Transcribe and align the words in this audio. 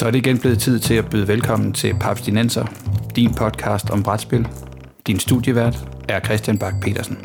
Så 0.00 0.06
er 0.06 0.10
det 0.10 0.18
igen 0.18 0.38
blevet 0.38 0.58
tid 0.58 0.78
til 0.78 0.94
at 0.94 1.10
byde 1.10 1.28
velkommen 1.28 1.72
til 1.72 1.94
Papstinenser, 2.00 2.66
din 3.16 3.34
podcast 3.34 3.90
om 3.90 4.02
brætspil. 4.02 4.48
Din 5.06 5.18
studievært 5.18 5.76
er 6.08 6.20
Christian 6.20 6.58
Bak 6.58 6.74
petersen 6.82 7.16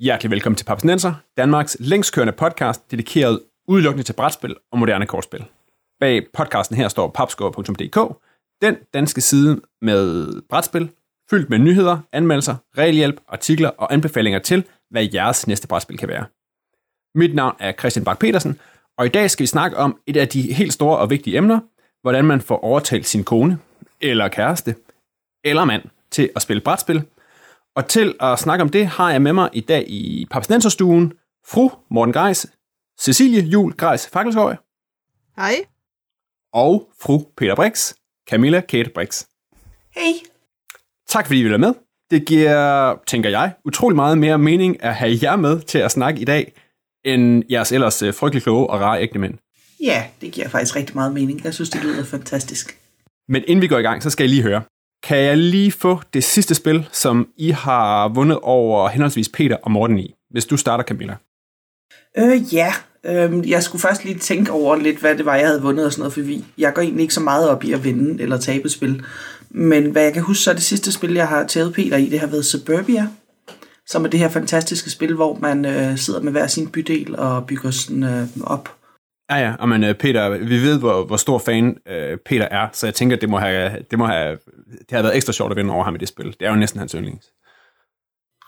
Hjertelig 0.00 0.30
velkommen 0.30 0.56
til 0.56 0.64
Papstinenser, 0.64 1.14
Danmarks 1.36 1.76
længstkørende 1.80 2.32
podcast, 2.32 2.90
dedikeret 2.90 3.40
udelukkende 3.68 4.02
til 4.02 4.12
brætspil 4.12 4.56
og 4.72 4.78
moderne 4.78 5.06
kortspil. 5.06 5.44
Bag 6.00 6.22
podcasten 6.34 6.76
her 6.76 6.88
står 6.88 7.08
papskår.dk, 7.08 8.16
den 8.62 8.76
danske 8.94 9.20
side 9.20 9.60
med 9.82 10.28
brætspil, 10.48 10.90
fyldt 11.30 11.50
med 11.50 11.58
nyheder, 11.58 11.98
anmeldelser, 12.12 12.56
regelhjælp, 12.78 13.20
artikler 13.28 13.68
og 13.68 13.92
anbefalinger 13.92 14.38
til, 14.38 14.64
hvad 14.90 15.08
jeres 15.14 15.46
næste 15.46 15.68
brætspil 15.68 15.98
kan 15.98 16.08
være. 16.08 16.24
Mit 17.14 17.34
navn 17.34 17.56
er 17.58 17.72
Christian 17.72 18.04
Bak 18.04 18.18
petersen 18.18 18.60
og 18.98 19.06
i 19.06 19.08
dag 19.08 19.30
skal 19.30 19.42
vi 19.42 19.46
snakke 19.46 19.76
om 19.76 19.98
et 20.06 20.16
af 20.16 20.28
de 20.28 20.52
helt 20.52 20.72
store 20.72 20.98
og 20.98 21.10
vigtige 21.10 21.36
emner, 21.36 21.60
hvordan 22.02 22.24
man 22.24 22.40
får 22.40 22.64
overtalt 22.64 23.06
sin 23.06 23.24
kone, 23.24 23.58
eller 24.00 24.28
kæreste, 24.28 24.74
eller 25.44 25.64
mand 25.64 25.82
til 26.10 26.30
at 26.36 26.42
spille 26.42 26.60
brætspil. 26.60 27.04
Og 27.76 27.88
til 27.88 28.14
at 28.20 28.38
snakke 28.38 28.62
om 28.62 28.68
det 28.68 28.86
har 28.86 29.10
jeg 29.10 29.22
med 29.22 29.32
mig 29.32 29.50
i 29.52 29.60
dag 29.60 29.84
i 29.88 30.26
Papsnenserstuen 30.30 31.12
fru 31.46 31.70
Morten 31.90 32.12
Greis, 32.12 32.46
Cecilie 33.00 33.42
Jul 33.42 33.72
Greis 33.72 34.08
Fakkelshøj. 34.08 34.56
Hej. 35.36 35.54
Og 36.52 36.88
fru 37.02 37.24
Peter 37.36 37.54
Brix, 37.54 37.94
Camilla 38.30 38.60
Kate 38.60 38.90
Brix. 38.90 39.26
Hej. 39.94 40.12
Tak 41.08 41.26
fordi 41.26 41.40
I 41.40 41.42
vil 41.42 41.50
være 41.50 41.58
med. 41.58 41.74
Det 42.10 42.26
giver, 42.26 42.94
tænker 43.06 43.30
jeg, 43.30 43.52
utrolig 43.64 43.96
meget 43.96 44.18
mere 44.18 44.38
mening 44.38 44.82
at 44.82 44.94
have 44.94 45.18
jer 45.22 45.36
med 45.36 45.60
til 45.60 45.78
at 45.78 45.90
snakke 45.90 46.20
i 46.20 46.24
dag, 46.24 46.52
end 47.06 47.42
jeres 47.50 47.72
ellers 47.72 48.02
øh, 48.02 48.14
frygtelig 48.14 48.42
kloge 48.42 48.70
og 48.70 48.80
rare 48.80 49.02
ægte 49.02 49.18
mænd. 49.18 49.34
Ja, 49.80 50.04
det 50.20 50.32
giver 50.32 50.48
faktisk 50.48 50.76
rigtig 50.76 50.94
meget 50.94 51.12
mening. 51.12 51.44
Jeg 51.44 51.54
synes, 51.54 51.70
det 51.70 51.82
lyder 51.82 52.04
fantastisk. 52.04 52.78
Men 53.28 53.42
inden 53.46 53.62
vi 53.62 53.66
går 53.66 53.78
i 53.78 53.82
gang, 53.82 54.02
så 54.02 54.10
skal 54.10 54.24
jeg 54.24 54.30
lige 54.30 54.42
høre. 54.42 54.62
Kan 55.02 55.18
jeg 55.18 55.36
lige 55.36 55.72
få 55.72 56.00
det 56.14 56.24
sidste 56.24 56.54
spil, 56.54 56.88
som 56.92 57.28
I 57.36 57.50
har 57.50 58.08
vundet 58.08 58.38
over 58.42 58.88
henholdsvis 58.88 59.28
Peter 59.28 59.56
og 59.62 59.70
Morten 59.70 59.98
i? 59.98 60.14
Hvis 60.30 60.44
du 60.44 60.56
starter, 60.56 60.84
Camilla. 60.84 61.16
Øh, 62.18 62.54
ja. 62.54 62.72
Øh, 63.04 63.50
jeg 63.50 63.62
skulle 63.62 63.82
først 63.82 64.04
lige 64.04 64.18
tænke 64.18 64.52
over 64.52 64.76
lidt, 64.76 64.98
hvad 64.98 65.16
det 65.16 65.24
var, 65.24 65.36
jeg 65.36 65.46
havde 65.46 65.62
vundet 65.62 65.86
og 65.86 65.92
sådan 65.92 66.00
noget, 66.00 66.12
for 66.12 66.20
vi, 66.20 66.44
jeg 66.58 66.74
går 66.74 66.82
egentlig 66.82 67.02
ikke 67.02 67.14
så 67.14 67.20
meget 67.20 67.48
op 67.48 67.64
i 67.64 67.72
at 67.72 67.84
vinde 67.84 68.22
eller 68.22 68.38
tabe 68.38 68.68
spil. 68.68 69.02
Men 69.50 69.90
hvad 69.90 70.02
jeg 70.02 70.12
kan 70.12 70.22
huske, 70.22 70.42
så 70.42 70.50
er 70.50 70.54
det 70.54 70.62
sidste 70.62 70.92
spil, 70.92 71.14
jeg 71.14 71.28
har 71.28 71.46
taget 71.46 71.72
Peter 71.72 71.96
i, 71.96 72.08
det 72.08 72.20
har 72.20 72.26
været 72.26 72.44
Suburbia 72.44 73.08
som 73.86 74.04
er 74.04 74.08
det 74.08 74.20
her 74.20 74.28
fantastiske 74.28 74.90
spil, 74.90 75.14
hvor 75.14 75.38
man 75.40 75.64
øh, 75.64 75.98
sidder 75.98 76.20
med 76.20 76.32
hver 76.32 76.46
sin 76.46 76.70
bydel 76.70 77.16
og 77.18 77.46
bygger 77.46 77.70
sådan 77.70 78.02
øh, 78.02 78.28
op. 78.44 78.76
Ja, 79.30 79.36
ja, 79.36 79.54
og 79.58 79.68
men 79.68 79.84
øh, 79.84 79.94
Peter, 79.94 80.28
vi 80.38 80.62
ved, 80.62 80.78
hvor, 80.78 81.04
hvor 81.04 81.16
stor 81.16 81.38
fan 81.38 81.76
øh, 81.88 82.18
Peter 82.18 82.48
er, 82.50 82.68
så 82.72 82.86
jeg 82.86 82.94
tænker, 82.94 83.16
det 83.16 83.28
må, 83.28 83.38
have, 83.38 83.76
det 83.90 83.98
må 83.98 84.06
have, 84.06 84.38
det 84.78 84.90
har 84.90 85.02
været 85.02 85.16
ekstra 85.16 85.32
sjovt 85.32 85.50
at 85.50 85.56
vinde 85.56 85.72
over 85.72 85.84
ham 85.84 85.94
i 85.94 85.98
det 85.98 86.08
spil. 86.08 86.26
Det 86.26 86.42
er 86.42 86.50
jo 86.50 86.56
næsten 86.56 86.78
hans 86.78 86.92
yndlings. 86.92 87.26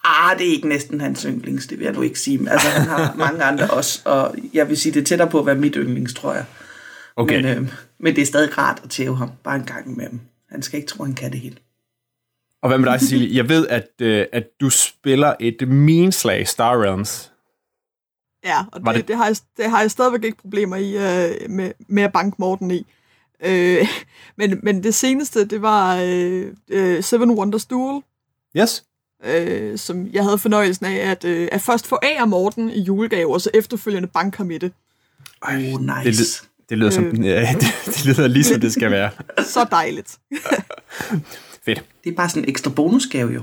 Ah, 0.04 0.38
det 0.38 0.48
er 0.48 0.52
ikke 0.52 0.68
næsten 0.68 1.00
hans 1.00 1.22
yndlings, 1.22 1.66
det 1.66 1.78
vil 1.78 1.84
jeg 1.84 1.94
nu 1.94 2.02
ikke 2.02 2.20
sige. 2.20 2.50
Altså, 2.50 2.68
han 2.68 2.88
har 2.88 3.14
mange 3.24 3.42
andre 3.42 3.70
også, 3.70 4.02
og 4.04 4.34
jeg 4.54 4.68
vil 4.68 4.76
sige, 4.76 4.94
det 4.94 5.00
er 5.00 5.04
tættere 5.04 5.30
på 5.30 5.38
at 5.38 5.46
være 5.46 5.54
mit 5.54 5.74
yndlings, 5.76 6.14
tror 6.14 6.34
jeg. 6.34 6.44
Okay. 7.16 7.42
Men, 7.42 7.44
øh, 7.44 7.72
men 8.00 8.16
det 8.16 8.22
er 8.22 8.26
stadig 8.26 8.58
rart 8.58 8.80
at 8.84 8.90
tæve 8.90 9.16
ham, 9.16 9.30
bare 9.44 9.56
en 9.56 9.64
gang 9.64 9.96
med 9.96 10.06
ham. 10.06 10.20
Han 10.50 10.62
skal 10.62 10.76
ikke 10.76 10.88
tro, 10.88 11.04
han 11.04 11.14
kan 11.14 11.32
det 11.32 11.40
hele. 11.40 11.56
Og 12.62 12.68
hvad 12.68 12.78
med 12.78 12.90
dig, 12.90 13.00
Cecilie? 13.00 13.36
Jeg 13.36 13.48
ved, 13.48 13.68
at, 13.68 13.88
øh, 14.02 14.26
at 14.32 14.44
du 14.60 14.70
spiller 14.70 15.34
et 15.40 15.68
meanslag 15.68 16.48
Star 16.48 16.82
Realms. 16.82 17.32
Ja, 18.44 18.64
og 18.72 18.80
det, 18.80 18.94
det? 18.94 19.08
Det, 19.08 19.16
har 19.16 19.26
jeg, 19.26 19.36
det 19.56 19.70
har 19.70 19.80
jeg 19.80 19.90
stadigvæk 19.90 20.24
ikke 20.24 20.38
problemer 20.38 20.76
i 20.76 20.96
øh, 20.96 21.50
med, 21.50 21.72
med 21.88 22.02
at 22.02 22.12
banke 22.12 22.36
Morten 22.38 22.70
i. 22.70 22.86
Øh, 23.44 23.88
men, 24.38 24.60
men 24.62 24.82
det 24.82 24.94
seneste, 24.94 25.44
det 25.44 25.62
var 25.62 26.00
øh, 26.02 26.46
øh, 26.68 27.02
Seven 27.02 27.30
Wonders 27.30 27.66
Duel. 27.66 28.02
Yes. 28.56 28.84
Øh, 29.24 29.78
som 29.78 30.06
jeg 30.12 30.24
havde 30.24 30.38
fornøjelsen 30.38 30.86
af 30.86 31.10
at, 31.10 31.24
øh, 31.24 31.48
at 31.52 31.60
først 31.60 31.86
få 31.86 31.98
af 32.02 32.28
Morten 32.28 32.70
i 32.70 32.80
julegave, 32.80 33.34
og 33.34 33.40
så 33.40 33.50
efterfølgende 33.54 34.08
banke 34.08 34.36
ham 34.36 34.50
i 34.50 34.58
det. 34.58 34.72
Oh, 35.42 35.54
nice. 36.04 36.24
Det, 36.24 36.48
det 36.68 36.78
lyder, 36.78 36.90
som, 36.90 37.04
øh. 37.04 37.14
det, 37.14 37.60
det 37.94 38.04
lyder 38.06 38.26
lige 38.26 38.44
som 38.44 38.60
det 38.60 38.72
skal 38.72 38.90
være. 38.90 39.10
så 39.54 39.66
dejligt. 39.70 40.18
Fedt. 41.68 41.84
Det 42.04 42.10
er 42.10 42.16
bare 42.16 42.28
sådan 42.28 42.42
en 42.42 42.48
ekstra 42.48 42.70
bonusgave 42.70 43.32
jo. 43.32 43.42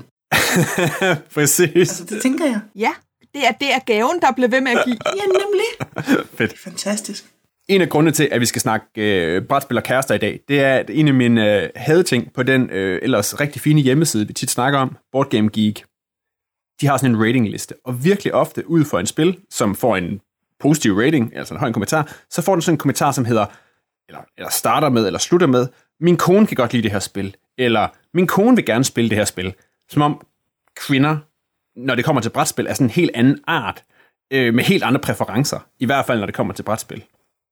Præcis. 1.35 1.75
Altså, 1.75 2.05
det 2.05 2.21
tænker 2.21 2.45
jeg. 2.45 2.59
Ja, 2.75 2.91
det 3.33 3.47
er, 3.47 3.51
det 3.51 3.73
er 3.73 3.79
gaven, 3.85 4.19
der 4.21 4.31
bliver 4.31 4.47
ved 4.47 4.61
med 4.61 4.71
at 4.71 4.81
give. 4.85 4.97
ja, 5.05 5.25
nemlig. 5.25 5.97
Fedt. 6.37 6.51
Det 6.51 6.57
er 6.57 6.69
fantastisk. 6.69 7.25
En 7.67 7.81
af 7.81 7.89
grundene 7.89 8.11
til, 8.11 8.29
at 8.31 8.41
vi 8.41 8.45
skal 8.45 8.61
snakke 8.61 8.87
øh, 8.97 9.41
brætspil 9.41 9.77
og 9.77 9.83
kærester 9.83 10.15
i 10.15 10.17
dag, 10.17 10.39
det 10.47 10.59
er 10.59 10.73
at 10.75 10.89
en 10.89 11.07
af 11.07 11.13
mine 11.13 11.61
øh, 11.63 11.69
hadeting 11.75 12.33
på 12.33 12.43
den 12.43 12.69
øh, 12.69 12.99
ellers 13.01 13.39
rigtig 13.39 13.61
fine 13.61 13.81
hjemmeside, 13.81 14.27
vi 14.27 14.33
tit 14.33 14.51
snakker 14.51 14.79
om, 14.79 14.97
Board 15.11 15.29
Game 15.29 15.49
Geek. 15.53 15.83
De 16.81 16.87
har 16.87 16.97
sådan 16.97 17.15
en 17.15 17.21
ratingliste, 17.21 17.75
og 17.85 18.03
virkelig 18.03 18.33
ofte 18.33 18.69
ud 18.69 18.85
for 18.85 18.99
en 18.99 19.05
spil, 19.05 19.39
som 19.49 19.75
får 19.75 19.95
en 19.95 20.21
positiv 20.59 20.99
rating, 20.99 21.35
altså 21.35 21.53
en 21.53 21.59
høj 21.59 21.71
kommentar, 21.71 22.15
så 22.29 22.41
får 22.41 22.55
den 22.55 22.61
sådan 22.61 22.73
en 22.73 22.77
kommentar, 22.77 23.11
som 23.11 23.25
hedder, 23.25 23.45
eller, 24.09 24.21
eller 24.37 24.49
starter 24.49 24.89
med, 24.89 25.05
eller 25.05 25.19
slutter 25.19 25.47
med, 25.47 25.67
min 25.99 26.17
kone 26.17 26.47
kan 26.47 26.55
godt 26.55 26.73
lide 26.73 26.83
det 26.83 26.91
her 26.91 26.99
spil, 26.99 27.35
eller 27.57 27.87
min 28.13 28.27
kone 28.27 28.55
vil 28.55 28.65
gerne 28.65 28.83
spille 28.83 29.09
det 29.09 29.17
her 29.17 29.25
spil. 29.25 29.53
Som 29.89 30.01
om 30.01 30.25
kvinder, 30.75 31.17
når 31.75 31.95
det 31.95 32.05
kommer 32.05 32.21
til 32.21 32.29
brætspil, 32.29 32.67
er 32.67 32.73
sådan 32.73 32.87
en 32.87 32.91
helt 32.91 33.11
anden 33.13 33.39
art, 33.47 33.83
øh, 34.31 34.53
med 34.53 34.63
helt 34.63 34.83
andre 34.83 34.99
præferencer. 34.99 35.59
I 35.79 35.85
hvert 35.85 36.05
fald, 36.05 36.19
når 36.19 36.25
det 36.25 36.35
kommer 36.35 36.53
til 36.53 36.63
brætspil. 36.63 37.03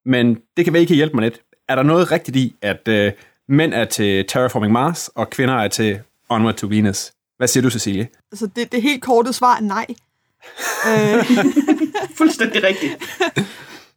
Men 0.05 0.37
det 0.57 0.65
kan 0.65 0.73
vel 0.73 0.81
ikke 0.81 0.95
hjælpe 0.95 1.15
mig 1.15 1.23
lidt. 1.23 1.41
Er 1.69 1.75
der 1.75 1.83
noget 1.83 2.11
rigtigt 2.11 2.37
i, 2.37 2.55
at 2.61 2.87
øh, 2.87 3.11
mænd 3.47 3.73
er 3.73 3.85
til 3.85 4.25
Terraforming 4.27 4.73
Mars, 4.73 5.07
og 5.07 5.29
kvinder 5.29 5.55
er 5.55 5.67
til 5.67 5.99
Onward 6.29 6.55
to 6.55 6.67
Venus? 6.67 7.11
Hvad 7.37 7.47
siger 7.47 7.61
du, 7.61 7.69
Cecilie? 7.69 8.07
Altså, 8.31 8.47
det, 8.55 8.71
det 8.71 8.81
helt 8.81 9.03
korte 9.03 9.33
svar 9.33 9.55
er 9.55 9.61
nej. 9.61 9.85
øh. 10.87 11.25
Fuldstændig 12.17 12.63
rigtigt. 12.63 12.93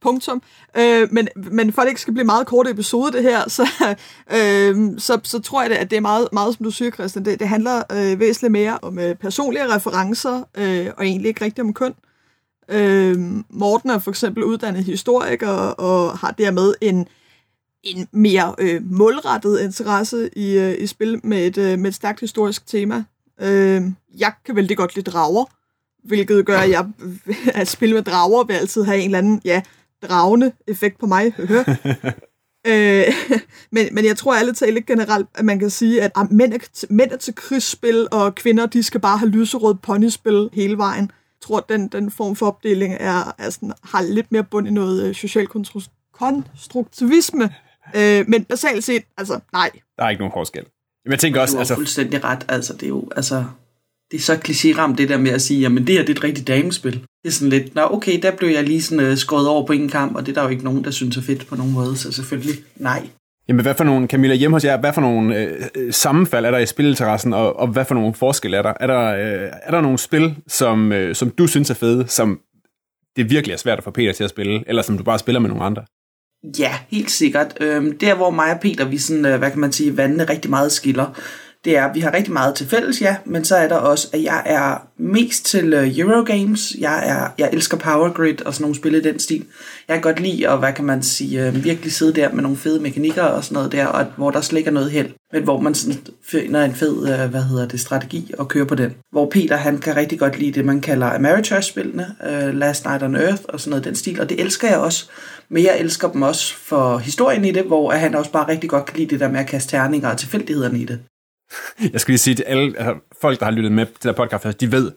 Punktum. 0.06 0.42
Øh, 0.76 1.08
men, 1.12 1.28
men 1.36 1.72
for 1.72 1.82
at 1.82 1.86
det 1.86 1.90
ikke 1.90 2.00
skal 2.00 2.14
blive 2.14 2.24
meget 2.24 2.46
kort 2.46 2.68
episode, 2.68 3.12
det 3.12 3.22
her, 3.22 3.48
så, 3.48 3.68
øh, 4.36 4.98
så, 4.98 5.20
så 5.22 5.38
tror 5.38 5.62
jeg, 5.62 5.72
at 5.72 5.90
det 5.90 5.96
er 5.96 6.00
meget, 6.00 6.28
meget 6.32 6.54
som 6.54 6.64
du 6.64 6.70
siger, 6.70 6.90
Christian. 6.90 7.24
Det, 7.24 7.40
det 7.40 7.48
handler 7.48 7.82
øh, 7.92 8.20
væsentligt 8.20 8.52
mere 8.52 8.78
om 8.82 8.98
øh, 8.98 9.14
personlige 9.14 9.74
referencer, 9.74 10.42
øh, 10.56 10.86
og 10.96 11.06
egentlig 11.06 11.28
ikke 11.28 11.44
rigtig 11.44 11.64
om 11.64 11.74
køn. 11.74 11.94
Øh, 12.68 13.16
Morten 13.50 13.90
er 13.90 13.98
for 13.98 14.10
eksempel 14.10 14.44
uddannet 14.44 14.84
historiker, 14.84 15.48
og 15.88 16.18
har 16.18 16.30
dermed 16.30 16.74
en, 16.80 17.08
en 17.82 18.08
mere 18.12 18.54
øh, 18.58 18.80
målrettet 18.90 19.60
interesse 19.60 20.30
i, 20.36 20.58
øh, 20.58 20.74
i 20.78 20.86
spil 20.86 21.20
med 21.24 21.46
et, 21.46 21.58
øh, 21.58 21.78
med 21.78 21.88
et 21.88 21.94
stærkt 21.94 22.20
historisk 22.20 22.66
tema. 22.66 23.04
Øh, 23.40 23.82
jeg 24.18 24.32
kan 24.44 24.56
vældig 24.56 24.76
godt 24.76 24.94
lide 24.94 25.10
drager, 25.10 25.44
hvilket 26.04 26.46
gør, 26.46 26.58
at 26.58 26.70
jeg 26.70 26.86
at 27.60 27.68
spille 27.68 27.94
med 27.94 28.02
drager 28.02 28.44
vil 28.44 28.54
altid 28.54 28.84
have 28.84 28.98
en 28.98 29.04
eller 29.04 29.18
anden, 29.18 29.40
ja, 29.44 29.62
dragende 30.02 30.52
effekt 30.66 30.98
på 30.98 31.06
mig. 31.06 31.32
øh, 32.66 33.04
men, 33.74 33.88
men 33.92 34.04
jeg 34.04 34.16
tror 34.16 34.36
ærligt 34.36 34.56
talt 34.56 34.76
ikke 34.76 34.92
generelt, 34.92 35.28
at 35.34 35.44
man 35.44 35.58
kan 35.58 35.70
sige, 35.70 36.02
at 36.02 36.12
ah, 36.14 36.32
mænd, 36.32 36.52
er, 36.52 36.84
mænd 36.90 37.10
er 37.10 37.16
til 37.16 37.34
krigsspil, 37.34 38.08
og 38.12 38.34
kvinder 38.34 38.66
de 38.66 38.82
skal 38.82 39.00
bare 39.00 39.18
have 39.18 39.30
lyserød 39.30 39.74
ponyspil 39.74 40.48
hele 40.52 40.78
vejen. 40.78 41.04
Jeg 41.04 41.40
tror, 41.42 41.58
at 41.58 41.68
den, 41.68 41.88
den 41.88 42.10
form 42.10 42.36
for 42.36 42.46
opdeling 42.46 42.96
er, 43.00 43.34
er 43.38 43.50
sådan, 43.50 43.72
har 43.82 44.02
lidt 44.02 44.32
mere 44.32 44.44
bund 44.44 44.68
i 44.68 44.70
noget 44.70 45.08
øh, 45.08 45.14
social 45.14 45.46
konstruktivisme. 46.12 47.54
Øh, 47.96 48.24
men 48.28 48.44
basalt 48.44 48.84
set, 48.84 49.02
altså 49.18 49.40
nej. 49.52 49.70
Der 49.98 50.04
er 50.04 50.10
ikke 50.10 50.20
nogen 50.20 50.32
forskel. 50.32 50.64
Men 51.04 51.12
jeg 51.12 51.18
tænker 51.18 51.40
også... 51.40 51.52
Du 51.52 51.56
har 51.56 51.60
altså... 51.60 51.74
fuldstændig 51.74 52.24
ret. 52.24 52.44
Altså, 52.48 52.72
det 52.72 52.82
er 52.82 52.88
jo, 52.88 53.08
altså, 53.16 53.44
det 54.10 54.16
er 54.16 54.22
så 54.22 54.34
klichéramt 54.34 54.96
det 54.96 55.08
der 55.08 55.18
med 55.18 55.30
at 55.30 55.42
sige, 55.42 55.60
jamen 55.60 55.86
det 55.86 55.94
her 55.94 56.00
det 56.00 56.10
er 56.10 56.14
et 56.14 56.24
rigtigt 56.24 56.46
damespil. 56.46 57.04
Det 57.26 57.32
er 57.32 57.36
sådan 57.36 57.50
lidt, 57.50 57.74
nå 57.74 57.82
okay, 57.90 58.22
der 58.22 58.30
blev 58.30 58.50
jeg 58.50 58.64
lige 58.64 58.82
sådan 58.82 59.10
uh, 59.10 59.16
skåret 59.16 59.48
over 59.48 59.66
på 59.66 59.72
en 59.72 59.88
kamp, 59.88 60.16
og 60.16 60.26
det 60.26 60.32
er 60.32 60.34
der 60.34 60.42
jo 60.42 60.48
ikke 60.48 60.64
nogen, 60.64 60.84
der 60.84 60.90
synes 60.90 61.16
er 61.16 61.22
fedt 61.22 61.46
på 61.46 61.56
nogen 61.56 61.72
måde, 61.72 61.96
så 61.96 62.12
selvfølgelig 62.12 62.54
nej. 62.76 63.08
Jamen 63.48 63.62
hvad 63.62 63.74
for 63.74 63.84
nogle, 63.84 64.06
Camilla, 64.06 64.34
hjemme 64.34 64.54
hos 64.54 64.64
jer, 64.64 64.80
hvad 64.80 64.92
for 64.92 65.00
nogle 65.00 65.36
øh, 65.36 65.62
øh 65.74 65.92
sammenfald 65.92 66.44
er 66.44 66.50
der 66.50 66.58
i 66.58 66.66
spilinteressen, 66.66 67.32
og, 67.32 67.58
og 67.58 67.68
hvad 67.68 67.84
for 67.84 67.94
nogle 67.94 68.14
forskelle 68.14 68.56
er 68.56 68.62
der? 68.62 68.72
Er 68.80 68.86
der, 68.86 69.02
øh, 69.02 69.50
er 69.62 69.70
der 69.70 69.80
nogle 69.80 69.98
spil, 69.98 70.36
som, 70.48 70.92
øh, 70.92 71.14
som 71.14 71.30
du 71.30 71.46
synes 71.46 71.70
er 71.70 71.74
fede, 71.74 72.08
som 72.08 72.40
det 73.16 73.30
virkelig 73.30 73.52
er 73.52 73.58
svært 73.58 73.78
at 73.78 73.84
få 73.84 73.90
Peter 73.90 74.12
til 74.12 74.24
at 74.24 74.30
spille, 74.30 74.64
eller 74.66 74.82
som 74.82 74.98
du 74.98 75.04
bare 75.04 75.18
spiller 75.18 75.40
med 75.40 75.48
nogle 75.48 75.64
andre? 75.64 75.82
Ja, 76.58 76.74
helt 76.90 77.10
sikkert. 77.10 77.58
Øhm, 77.60 77.98
der 77.98 78.14
hvor 78.14 78.30
mig 78.30 78.54
og 78.54 78.60
Peter, 78.60 78.84
vi 78.84 78.98
sådan, 78.98 79.26
øh, 79.26 79.38
hvad 79.38 79.50
kan 79.50 79.60
man 79.60 79.72
sige, 79.72 79.96
vandene 79.96 80.24
rigtig 80.24 80.50
meget 80.50 80.72
skiller, 80.72 81.20
det 81.66 81.76
er, 81.76 81.84
at 81.84 81.94
vi 81.94 82.00
har 82.00 82.14
rigtig 82.14 82.32
meget 82.32 82.54
til 82.54 82.66
fælles, 82.68 83.00
ja, 83.00 83.16
men 83.24 83.44
så 83.44 83.56
er 83.56 83.68
der 83.68 83.76
også, 83.76 84.08
at 84.12 84.22
jeg 84.22 84.42
er 84.46 84.86
mest 84.98 85.46
til 85.46 85.74
øh, 85.74 85.98
Eurogames. 85.98 86.76
Jeg, 86.78 87.02
er, 87.08 87.28
jeg 87.38 87.50
elsker 87.52 87.76
Power 87.76 88.12
Grid 88.12 88.46
og 88.46 88.54
sådan 88.54 88.62
nogle 88.62 88.76
spil 88.76 88.94
i 88.94 89.00
den 89.00 89.18
stil. 89.18 89.44
Jeg 89.88 89.94
kan 89.94 90.02
godt 90.02 90.20
lide 90.20 90.48
at, 90.48 90.58
hvad 90.58 90.72
kan 90.72 90.84
man 90.84 91.02
sige, 91.02 91.46
øh, 91.46 91.64
virkelig 91.64 91.92
sidde 91.92 92.12
der 92.12 92.32
med 92.32 92.42
nogle 92.42 92.56
fede 92.56 92.80
mekanikker 92.80 93.22
og 93.22 93.44
sådan 93.44 93.54
noget 93.54 93.72
der, 93.72 93.86
og 93.86 94.06
hvor 94.16 94.30
der 94.30 94.40
slet 94.40 94.58
ikke 94.58 94.68
er 94.68 94.72
noget 94.72 94.90
held, 94.90 95.08
men 95.32 95.42
hvor 95.42 95.60
man 95.60 95.74
sådan 95.74 95.98
finder 96.24 96.64
en 96.64 96.74
fed, 96.74 97.08
øh, 97.08 97.30
hvad 97.30 97.42
hedder 97.42 97.68
det, 97.68 97.80
strategi 97.80 98.32
og 98.38 98.48
kører 98.48 98.64
på 98.64 98.74
den. 98.74 98.94
Hvor 99.12 99.30
Peter, 99.30 99.56
han 99.56 99.78
kan 99.78 99.96
rigtig 99.96 100.18
godt 100.18 100.38
lide 100.38 100.52
det, 100.52 100.64
man 100.64 100.80
kalder 100.80 101.06
Ameritrash-spillene, 101.06 102.06
uh, 102.20 102.54
Last 102.54 102.84
Night 102.84 103.02
on 103.02 103.16
Earth 103.16 103.42
og 103.48 103.60
sådan 103.60 103.70
noget 103.70 103.84
den 103.84 103.94
stil, 103.94 104.20
og 104.20 104.28
det 104.28 104.40
elsker 104.40 104.68
jeg 104.68 104.78
også. 104.78 105.08
Men 105.48 105.64
jeg 105.64 105.76
elsker 105.80 106.08
dem 106.08 106.22
også 106.22 106.54
for 106.56 106.98
historien 106.98 107.44
i 107.44 107.50
det, 107.50 107.64
hvor 107.64 107.90
han 107.90 108.14
også 108.14 108.32
bare 108.32 108.48
rigtig 108.48 108.70
godt 108.70 108.86
kan 108.86 108.98
lide 108.98 109.10
det 109.10 109.20
der 109.20 109.28
med 109.28 109.40
at 109.40 109.46
kaste 109.46 109.70
terninger 109.70 110.08
og 110.08 110.18
tilfældighederne 110.18 110.78
i 110.78 110.84
det. 110.84 110.98
Jeg 111.92 112.00
skulle 112.00 112.12
lige 112.12 112.18
sige 112.18 112.34
til 112.34 112.42
alle 112.42 112.78
altså, 112.78 112.94
folk, 113.20 113.38
der 113.38 113.44
har 113.44 113.52
lyttet 113.52 113.72
med 113.72 113.86
til 113.86 114.08
der 114.08 114.12
podcast, 114.12 114.60
de 114.60 114.72
ved, 114.72 114.92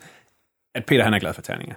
at 0.75 0.85
Peter 0.85 1.03
han 1.03 1.13
er 1.13 1.19
glad 1.19 1.33
for 1.33 1.41
terninger. 1.41 1.75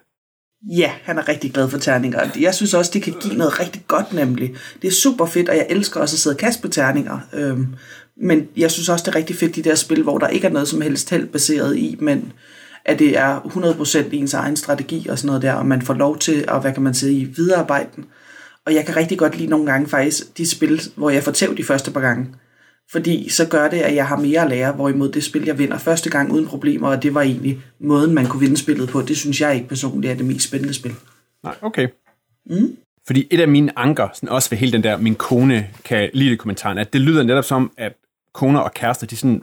Ja, 0.77 0.93
han 1.03 1.19
er 1.19 1.29
rigtig 1.29 1.53
glad 1.53 1.69
for 1.69 1.79
terninger. 1.79 2.29
Jeg 2.41 2.55
synes 2.55 2.75
også, 2.75 2.91
det 2.95 3.03
kan 3.03 3.15
give 3.21 3.35
noget 3.35 3.61
rigtig 3.61 3.85
godt 3.89 4.13
nemlig. 4.13 4.55
Det 4.83 4.89
er 4.89 4.93
super 5.03 5.27
fedt, 5.27 5.49
og 5.49 5.57
jeg 5.57 5.67
elsker 5.71 6.01
også 6.01 6.15
at 6.15 6.19
sidde 6.19 6.35
og 6.35 6.39
kaste 6.39 6.63
på 6.63 6.69
terninger. 6.69 7.19
Øhm, 7.33 7.75
men 8.17 8.49
jeg 8.57 8.71
synes 8.71 8.89
også, 8.89 9.03
det 9.03 9.15
er 9.15 9.19
rigtig 9.19 9.37
fedt, 9.37 9.57
de 9.57 9.63
der 9.63 9.75
spil, 9.75 10.03
hvor 10.03 10.19
der 10.19 10.29
ikke 10.29 10.47
er 10.47 10.51
noget 10.51 10.69
som 10.69 10.81
helst 10.81 11.11
held 11.11 11.27
baseret 11.27 11.77
i, 11.77 11.97
men 12.01 12.33
at 12.85 12.99
det 12.99 13.19
er 13.19 13.41
100% 13.41 14.09
ens 14.13 14.35
egen 14.35 14.57
strategi 14.57 15.09
og 15.09 15.19
sådan 15.19 15.27
noget 15.27 15.43
der, 15.43 15.53
og 15.53 15.67
man 15.67 15.83
får 15.83 15.95
lov 15.95 16.19
til 16.19 16.45
at, 16.49 16.61
hvad 16.61 16.73
kan 16.73 16.83
man 16.83 16.95
sige, 16.95 17.27
viderearbejde 17.37 17.89
den. 17.97 18.05
Og 18.67 18.75
jeg 18.75 18.87
kan 18.87 18.97
rigtig 18.97 19.19
godt 19.19 19.37
lide 19.37 19.51
nogle 19.51 19.67
gange 19.67 19.89
faktisk 19.89 20.39
de 20.39 20.51
spil, 20.51 20.83
hvor 20.97 21.11
jeg 21.11 21.23
får 21.23 21.33
tæv 21.33 21.57
de 21.57 21.65
første 21.65 21.91
par 21.91 22.01
gange. 22.01 22.27
Fordi 22.93 23.29
så 23.29 23.49
gør 23.49 23.71
det, 23.71 23.77
at 23.77 23.95
jeg 23.95 24.07
har 24.07 24.17
mere 24.17 24.41
at 24.41 24.51
lære, 24.51 24.73
hvorimod 24.73 25.13
det 25.13 25.25
spil, 25.25 25.45
jeg 25.45 25.59
vinder 25.59 25.79
første 25.79 26.11
gang 26.11 26.33
uden 26.33 26.47
problemer, 26.47 26.89
og 26.89 27.03
det 27.03 27.15
var 27.15 27.23
egentlig 27.23 27.61
måden, 27.81 28.15
man 28.15 28.27
kunne 28.27 28.41
vinde 28.41 28.57
spillet 28.57 28.89
på. 28.89 29.03
Det 29.03 29.17
synes 29.17 29.41
jeg 29.41 29.55
ikke 29.55 29.69
personligt 29.69 30.11
er 30.11 30.17
det 30.17 30.27
mest 30.27 30.49
spændende 30.49 30.75
spil. 30.75 30.95
Nej, 31.45 31.55
okay. 31.63 31.89
Mm. 32.47 32.77
Fordi 33.07 33.27
et 33.31 33.41
af 33.41 33.49
mine 33.49 33.79
anker, 33.79 34.09
sådan 34.15 34.29
også 34.29 34.51
ved 34.51 34.59
hele 34.59 34.73
den 34.73 34.83
der, 34.83 34.97
min 34.97 35.15
kone 35.15 35.69
kan 35.85 36.11
lide 36.15 36.37
kommentaren, 36.37 36.79
at 36.79 36.93
det 36.93 37.01
lyder 37.01 37.23
netop 37.23 37.45
som, 37.45 37.73
at 37.77 37.93
koner 38.35 38.61
og 38.61 38.75
kærester, 38.75 39.07
de 39.07 39.17
sådan 39.17 39.43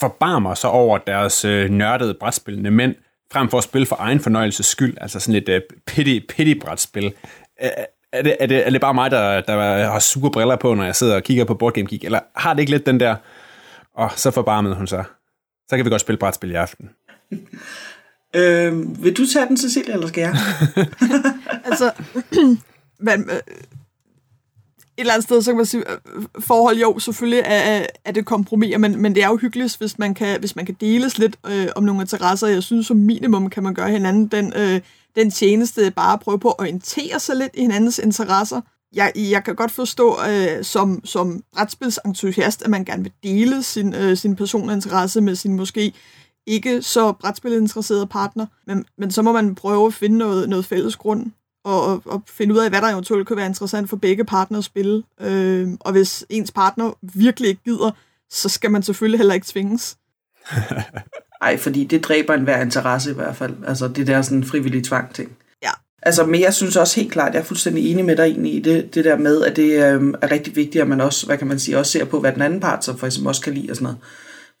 forbarmer 0.00 0.54
sig 0.54 0.70
over 0.70 0.98
deres 0.98 1.44
øh, 1.44 1.70
nørdede 1.70 2.14
brætspillende 2.14 2.70
mænd, 2.70 2.94
frem 3.32 3.48
for 3.48 3.58
at 3.58 3.64
spille 3.64 3.86
for 3.86 3.96
egen 3.98 4.20
fornøjelses 4.20 4.66
skyld, 4.66 4.94
altså 5.00 5.20
sådan 5.20 5.42
et 5.42 5.48
øh, 5.48 5.60
pity, 5.86 6.18
pity 6.28 6.60
brætspil 6.60 7.12
er 8.14 8.22
det, 8.22 8.36
er, 8.40 8.46
det, 8.46 8.66
er 8.66 8.70
det 8.70 8.80
bare 8.80 8.94
mig, 8.94 9.10
der, 9.10 9.40
der 9.40 9.90
har 9.90 9.98
super 9.98 10.30
briller 10.30 10.56
på, 10.56 10.74
når 10.74 10.84
jeg 10.84 10.96
sidder 10.96 11.14
og 11.14 11.22
kigger 11.22 11.44
på 11.44 11.54
Board 11.54 11.72
Game 11.72 11.86
Geek? 11.86 12.04
Eller 12.04 12.20
har 12.36 12.54
det 12.54 12.60
ikke 12.60 12.72
lidt 12.72 12.86
den 12.86 13.00
der, 13.00 13.16
og 13.94 14.10
så 14.16 14.30
forbarmede 14.30 14.74
hun 14.74 14.86
sig. 14.86 15.04
Så 15.70 15.76
kan 15.76 15.84
vi 15.84 15.90
godt 15.90 16.00
spille 16.00 16.18
brætspil 16.18 16.50
i 16.50 16.54
aften. 16.54 16.90
øh, 18.36 19.02
vil 19.04 19.16
du 19.16 19.26
tage 19.26 19.46
den, 19.46 19.56
Cecilia, 19.56 19.94
eller 19.94 20.06
skal 20.06 20.20
jeg? 20.20 20.36
altså, 21.68 21.92
men, 23.08 23.30
øh, 23.30 23.40
et 24.96 25.00
eller 25.00 25.12
andet 25.12 25.24
sted, 25.24 25.42
så 25.42 25.50
kan 25.50 25.56
man 25.56 25.66
sige, 25.66 25.84
øh, 25.90 26.22
forhold 26.40 26.76
jo, 26.78 26.98
selvfølgelig 26.98 27.42
er, 27.44 27.86
er 28.04 28.12
det 28.12 28.24
kompromis, 28.24 28.78
men, 28.78 29.02
men 29.02 29.14
det 29.14 29.22
er 29.22 29.28
jo 29.28 29.36
hyggeligt, 29.36 29.76
hvis 29.78 29.98
man 29.98 30.14
kan, 30.14 30.40
hvis 30.40 30.56
man 30.56 30.66
kan 30.66 30.76
deles 30.80 31.18
lidt 31.18 31.36
øh, 31.46 31.68
om 31.76 31.82
nogle 31.82 32.02
interesser. 32.02 32.46
Jeg 32.46 32.62
synes, 32.62 32.86
som 32.86 32.96
minimum 32.96 33.50
kan 33.50 33.62
man 33.62 33.74
gøre 33.74 33.90
hinanden 33.90 34.26
den, 34.26 34.52
øh, 34.56 34.80
den 35.16 35.30
tjeneste, 35.30 35.90
bare 35.90 36.18
prøve 36.18 36.38
på 36.38 36.50
at 36.50 36.58
orientere 36.58 37.20
sig 37.20 37.36
lidt 37.36 37.50
i 37.54 37.60
hinandens 37.60 37.98
interesser. 37.98 38.60
Jeg, 38.94 39.12
jeg 39.16 39.44
kan 39.44 39.54
godt 39.54 39.70
forstå 39.70 40.16
øh, 40.28 40.64
som, 40.64 41.00
som 41.04 41.42
brætspilsentusiast, 41.52 42.62
at 42.62 42.70
man 42.70 42.84
gerne 42.84 43.02
vil 43.02 43.12
dele 43.22 43.62
sin, 43.62 43.94
øh, 43.94 44.16
sin 44.16 44.36
personlige 44.36 44.74
interesse 44.74 45.20
med 45.20 45.34
sin 45.34 45.56
måske 45.56 45.92
ikke 46.46 46.82
så 46.82 47.12
brætspilinteresserede 47.12 48.06
partner, 48.06 48.46
men, 48.66 48.84
men 48.98 49.10
så 49.10 49.22
må 49.22 49.32
man 49.32 49.54
prøve 49.54 49.86
at 49.86 49.94
finde 49.94 50.18
noget, 50.18 50.48
noget 50.48 50.64
fælles 50.64 50.96
grund 50.96 51.30
og, 51.64 52.02
og 52.06 52.22
finde 52.28 52.54
ud 52.54 52.58
af, 52.58 52.70
hvad 52.70 52.80
der 52.80 52.88
eventuelt 52.88 53.28
kan 53.28 53.36
være 53.36 53.46
interessant 53.46 53.90
for 53.90 53.96
begge 53.96 54.24
partner 54.24 54.58
at 54.58 54.64
spille. 54.64 55.02
Øh, 55.20 55.68
og 55.80 55.92
hvis 55.92 56.24
ens 56.28 56.50
partner 56.52 56.92
virkelig 57.02 57.48
ikke 57.48 57.62
gider, 57.64 57.90
så 58.30 58.48
skal 58.48 58.70
man 58.70 58.82
selvfølgelig 58.82 59.18
heller 59.18 59.34
ikke 59.34 59.46
tvinges. 59.46 59.96
Nej, 61.44 61.56
fordi 61.56 61.84
det 61.84 62.04
dræber 62.04 62.34
enhver 62.34 62.62
interesse 62.62 63.10
i 63.10 63.14
hvert 63.14 63.36
fald. 63.36 63.54
Altså 63.66 63.88
det 63.88 64.06
der 64.06 64.22
sådan 64.22 64.44
frivillig 64.44 64.84
tvang 64.84 65.14
ting. 65.14 65.30
Ja. 65.62 65.70
Altså, 66.02 66.26
men 66.26 66.40
jeg 66.40 66.54
synes 66.54 66.76
også 66.76 67.00
helt 67.00 67.12
klart, 67.12 67.34
jeg 67.34 67.40
er 67.40 67.44
fuldstændig 67.44 67.90
enig 67.90 68.04
med 68.04 68.16
dig 68.16 68.46
i 68.46 68.60
det, 68.60 68.94
det 68.94 69.04
der 69.04 69.16
med, 69.16 69.42
at 69.42 69.56
det 69.56 69.70
øh, 69.70 70.14
er 70.22 70.30
rigtig 70.30 70.56
vigtigt, 70.56 70.82
at 70.82 70.88
man 70.88 71.00
også, 71.00 71.26
hvad 71.26 71.38
kan 71.38 71.46
man 71.46 71.58
sige, 71.58 71.78
også 71.78 71.92
ser 71.92 72.04
på, 72.04 72.20
hvad 72.20 72.32
den 72.32 72.42
anden 72.42 72.60
part 72.60 72.84
så 72.84 72.96
for 72.96 73.06
eksempel 73.06 73.28
også 73.28 73.40
kan 73.40 73.54
lide 73.54 73.70
og 73.70 73.76
sådan 73.76 73.84
noget. 73.84 73.98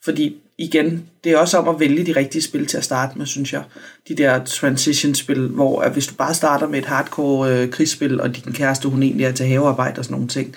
Fordi 0.04 0.36
igen, 0.58 1.06
det 1.24 1.32
er 1.32 1.38
også 1.38 1.58
om 1.58 1.68
at 1.68 1.80
vælge 1.80 2.06
de 2.06 2.16
rigtige 2.16 2.42
spil 2.42 2.66
til 2.66 2.76
at 2.76 2.84
starte 2.84 3.18
med, 3.18 3.26
synes 3.26 3.52
jeg. 3.52 3.62
De 4.08 4.14
der 4.14 4.44
transition-spil, 4.44 5.48
hvor 5.48 5.80
at 5.80 5.92
hvis 5.92 6.06
du 6.06 6.14
bare 6.14 6.34
starter 6.34 6.68
med 6.68 6.78
et 6.78 6.84
hardcore 6.84 7.62
øh, 7.62 7.70
krigsspil, 7.70 8.20
og 8.20 8.36
din 8.36 8.52
kæreste, 8.52 8.88
hun 8.88 9.02
egentlig 9.02 9.26
er 9.26 9.32
til 9.32 9.46
havearbejde 9.46 9.98
og 9.98 10.04
sådan 10.04 10.14
nogle 10.14 10.28
ting, 10.28 10.54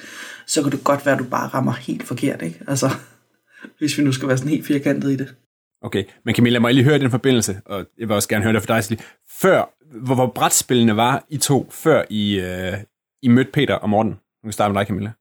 så 0.48 0.62
kan 0.64 0.72
det 0.72 0.84
godt 0.84 1.06
være, 1.06 1.16
at 1.16 1.20
du 1.20 1.26
bare 1.26 1.48
rammer 1.48 1.74
helt 1.74 2.04
forkert, 2.04 2.42
ikke? 2.42 2.60
Altså, 2.68 2.90
hvis 3.80 3.98
vi 3.98 4.04
nu 4.04 4.12
skal 4.12 4.28
være 4.28 4.38
sådan 4.38 4.52
helt 4.52 4.68
firkantet 4.68 5.12
i 5.12 5.16
det. 5.16 5.34
Okay, 5.82 6.04
men 6.26 6.36
Camilla, 6.36 6.60
må 6.60 6.68
jeg 6.68 6.76
lige 6.76 6.84
høre 6.84 7.00
den 7.00 7.12
forbindelse, 7.12 7.62
og 7.66 7.86
jeg 8.00 8.08
vil 8.08 8.16
også 8.16 8.30
gerne 8.30 8.44
høre 8.44 8.54
det 8.54 8.62
for 8.62 8.68
dig, 8.68 8.84
Celie. 8.84 9.04
Før, 9.42 9.74
hvor, 10.06 10.16
hvor 10.16 10.28
brætspillene 10.36 10.96
var 10.96 11.26
I 11.30 11.38
to, 11.38 11.68
før 11.72 12.04
I, 12.10 12.40
øh, 12.40 12.74
I 13.22 13.28
mødte 13.28 13.52
Peter 13.52 13.76
og 13.76 13.90
Morten? 13.90 14.12
Nu 14.12 14.48
kan 14.48 14.52
starte 14.52 14.74
med 14.74 14.80
dig, 14.82 14.88
Camilla. 14.88 15.12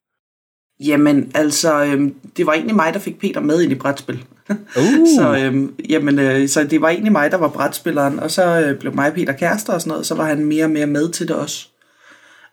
Jamen, 0.80 1.30
altså, 1.34 1.84
øhm, 1.84 2.14
det 2.36 2.46
var 2.46 2.52
egentlig 2.52 2.76
mig, 2.76 2.94
der 2.94 3.00
fik 3.00 3.18
Peter 3.18 3.40
med 3.40 3.62
ind 3.62 3.72
i 3.72 3.74
brætspil. 3.74 4.24
Uh. 4.50 5.06
så, 5.18 5.38
øhm, 5.44 5.74
jamen, 5.88 6.18
øh, 6.18 6.48
så 6.48 6.64
det 6.64 6.80
var 6.80 6.88
egentlig 6.88 7.12
mig, 7.12 7.30
der 7.30 7.36
var 7.36 7.48
brætspilleren, 7.48 8.18
og 8.18 8.30
så 8.30 8.60
øh, 8.60 8.78
blev 8.78 8.94
mig 8.94 9.08
og 9.08 9.14
Peter 9.14 9.32
kærester 9.32 9.72
og 9.72 9.80
sådan 9.80 9.90
noget, 9.90 10.06
så 10.06 10.14
var 10.14 10.24
han 10.24 10.44
mere 10.44 10.64
og 10.64 10.70
mere 10.70 10.86
med 10.86 11.08
til 11.08 11.28
det 11.28 11.36
også. 11.36 11.68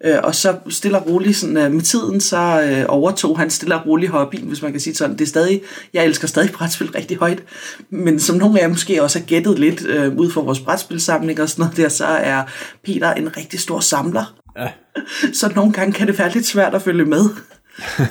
Øh, 0.05 0.17
og 0.23 0.35
så 0.35 0.55
stille 0.69 0.97
og 0.97 1.07
roligt 1.07 1.37
sådan, 1.37 1.57
øh, 1.57 1.71
med 1.71 1.81
tiden, 1.81 2.21
så 2.21 2.61
øh, 2.61 2.85
overtog 2.87 3.39
han 3.39 3.49
stille 3.49 3.75
og 3.75 3.85
roligt 3.87 4.11
hobbyen, 4.11 4.47
hvis 4.47 4.61
man 4.61 4.71
kan 4.71 4.81
sige 4.81 4.95
sådan. 4.95 5.17
Det 5.17 5.21
er 5.21 5.29
stadig, 5.29 5.61
jeg 5.93 6.05
elsker 6.05 6.27
stadig 6.27 6.51
brætspil 6.51 6.91
rigtig 6.91 7.17
højt, 7.17 7.43
men 7.89 8.19
som 8.19 8.35
nogle 8.37 8.59
af 8.59 8.63
jer 8.63 8.69
måske 8.69 9.03
også 9.03 9.19
har 9.19 9.25
gættet 9.25 9.59
lidt 9.59 9.85
øh, 9.85 10.17
ud 10.17 10.31
fra 10.31 10.41
vores 10.41 10.59
brætspilsamling 10.59 11.41
og 11.41 11.49
sådan 11.49 11.63
noget 11.63 11.77
der, 11.77 11.89
så 11.89 12.05
er 12.05 12.43
Peter 12.85 13.13
en 13.13 13.37
rigtig 13.37 13.59
stor 13.59 13.79
samler. 13.79 14.35
Ja. 14.57 14.67
så 15.39 15.51
nogle 15.55 15.73
gange 15.73 15.93
kan 15.93 16.07
det 16.07 16.19
være 16.19 16.31
lidt 16.31 16.45
svært 16.45 16.75
at 16.75 16.81
følge 16.81 17.05
med. 17.05 17.29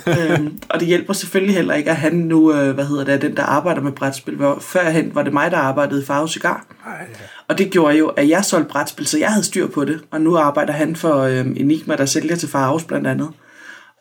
Øhm, 0.06 0.60
og 0.68 0.80
det 0.80 0.88
hjælper 0.88 1.12
selvfølgelig 1.12 1.54
heller 1.54 1.74
ikke, 1.74 1.90
at 1.90 1.96
han 1.96 2.12
nu, 2.14 2.54
øh, 2.54 2.74
hvad 2.74 2.84
hedder 2.84 3.04
det, 3.04 3.22
den 3.22 3.36
der 3.36 3.42
arbejder 3.42 3.80
med 3.80 3.92
brætspil. 3.92 4.38
Førhen 4.60 5.14
var 5.14 5.22
det 5.22 5.32
mig, 5.32 5.50
der 5.50 5.56
arbejdede 5.56 6.02
i 6.02 6.04
Farve 6.04 6.28
Cigar. 6.28 6.66
Ej, 6.86 6.92
ja. 6.92 7.04
Og 7.48 7.58
det 7.58 7.70
gjorde 7.70 7.96
jo, 7.96 8.08
at 8.08 8.28
jeg 8.28 8.44
solgte 8.44 8.68
brætspil, 8.68 9.06
så 9.06 9.18
jeg 9.18 9.28
havde 9.28 9.44
styr 9.44 9.66
på 9.66 9.84
det. 9.84 10.00
Og 10.10 10.20
nu 10.20 10.36
arbejder 10.36 10.72
han 10.72 10.96
for 10.96 11.16
øh, 11.16 11.46
Enigma, 11.56 11.96
der 11.96 12.06
sælger 12.06 12.36
til 12.36 12.48
Farves 12.48 12.84
blandt 12.84 13.06
andet. 13.06 13.28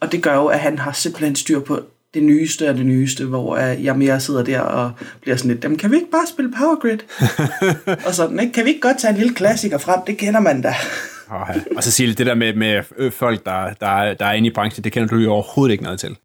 Og 0.02 0.12
det 0.12 0.24
gør 0.24 0.36
jo, 0.36 0.46
at 0.46 0.60
han 0.60 0.80
har 0.80 0.92
simpelthen 0.92 1.36
styr 1.36 1.60
på 1.60 1.80
det 2.14 2.24
nyeste 2.24 2.70
og 2.70 2.76
det 2.76 2.86
nyeste, 2.86 3.26
hvor 3.26 3.58
jeg 3.58 3.98
mere 3.98 4.20
sidder 4.20 4.44
der 4.44 4.60
og 4.60 4.92
bliver 5.22 5.38
sådan 5.38 5.52
lidt, 5.52 5.80
kan 5.80 5.92
vi 5.92 5.96
ikke 5.96 6.12
bare 6.12 6.28
spille 6.28 6.52
Power 6.58 6.76
Grid? 6.76 6.98
og 8.08 8.14
sådan, 8.14 8.40
ikke? 8.40 8.54
kan 8.54 8.66
vi 8.66 8.70
ikke 8.70 8.82
godt 8.82 9.00
tage 9.00 9.12
en 9.12 9.18
lille 9.18 9.34
klassiker 9.34 9.78
frem? 9.78 10.00
Det 10.08 10.18
kender 10.18 10.40
man 10.40 10.62
da. 10.62 10.76
Oh, 11.32 11.48
ja. 11.50 11.76
Og 11.78 11.84
så 11.84 11.92
siger 11.92 12.14
det 12.14 12.26
der 12.26 12.36
med, 12.36 12.54
med 12.54 12.84
øh, 12.98 13.12
folk, 13.12 13.46
der, 13.46 13.74
der, 13.74 14.14
der 14.14 14.26
er 14.26 14.34
inde 14.34 14.48
i 14.48 14.54
branchen, 14.54 14.84
det 14.84 14.92
kender 14.92 15.10
du 15.10 15.16
jo 15.16 15.32
overhovedet 15.32 15.72
ikke 15.72 15.84
noget 15.84 16.00
til. 16.00 16.18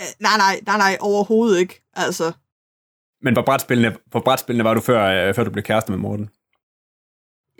Øh, 0.00 0.06
nej, 0.20 0.36
nej, 0.36 0.60
nej, 0.66 0.76
nej, 0.76 0.96
overhovedet 1.00 1.58
ikke. 1.60 1.82
Altså. 1.94 2.32
Men 3.22 3.32
hvor 3.32 3.42
brætspillene, 3.42 3.96
hvor 4.06 4.20
brætspillene 4.20 4.64
var 4.64 4.74
du 4.74 4.80
før, 4.80 5.28
øh, 5.28 5.34
før 5.34 5.44
du 5.44 5.50
blev 5.50 5.64
kæreste 5.64 5.92
med 5.92 5.98
Morten? 5.98 6.30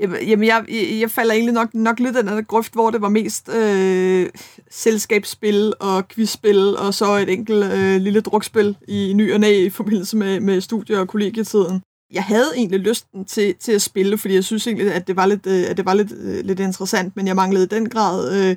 Jamen, 0.01 0.47
jeg, 0.47 0.65
jeg, 0.69 1.01
jeg 1.01 1.11
falder 1.11 1.35
egentlig 1.35 1.55
nok, 1.55 1.75
nok 1.75 2.01
lidt 2.01 2.17
af 2.17 2.23
den 2.23 2.45
grøft, 2.45 2.73
hvor 2.73 2.91
det 2.91 3.01
var 3.01 3.09
mest 3.09 3.49
øh, 3.49 4.31
selskabsspil 4.71 5.73
og 5.81 6.09
quizspil, 6.09 6.77
og 6.77 6.95
så 6.95 7.17
et 7.17 7.29
enkelt 7.29 7.73
øh, 7.73 8.01
lille 8.01 8.21
drukspil 8.21 8.77
i 8.89 9.13
ny 9.15 9.35
og 9.35 9.41
næ 9.41 9.53
i 9.53 9.71
forbindelse 9.71 10.17
med, 10.17 10.41
med 10.41 10.61
studie- 10.61 11.01
og 11.01 11.09
kollegietiden 11.09 11.83
jeg 12.13 12.23
havde 12.23 12.53
egentlig 12.57 12.81
lysten 12.81 13.25
til, 13.25 13.55
til 13.55 13.73
at 13.73 13.83
spille, 13.83 14.19
fordi 14.19 14.35
jeg 14.35 14.45
synes 14.45 14.67
egentlig, 14.67 14.93
at 14.93 15.07
det 15.07 15.17
var 15.17 15.27
lidt, 15.27 15.47
øh, 15.47 15.71
at 15.71 15.77
det 15.77 15.85
var 15.85 15.95
lidt, 15.95 16.13
øh, 16.13 16.45
lidt 16.45 16.61
interessant, 16.61 17.17
men 17.17 17.27
jeg 17.27 17.37
manglede 17.37 17.65
i 17.65 17.69
den 17.69 17.89
grad 17.89 18.51
øh, 18.51 18.57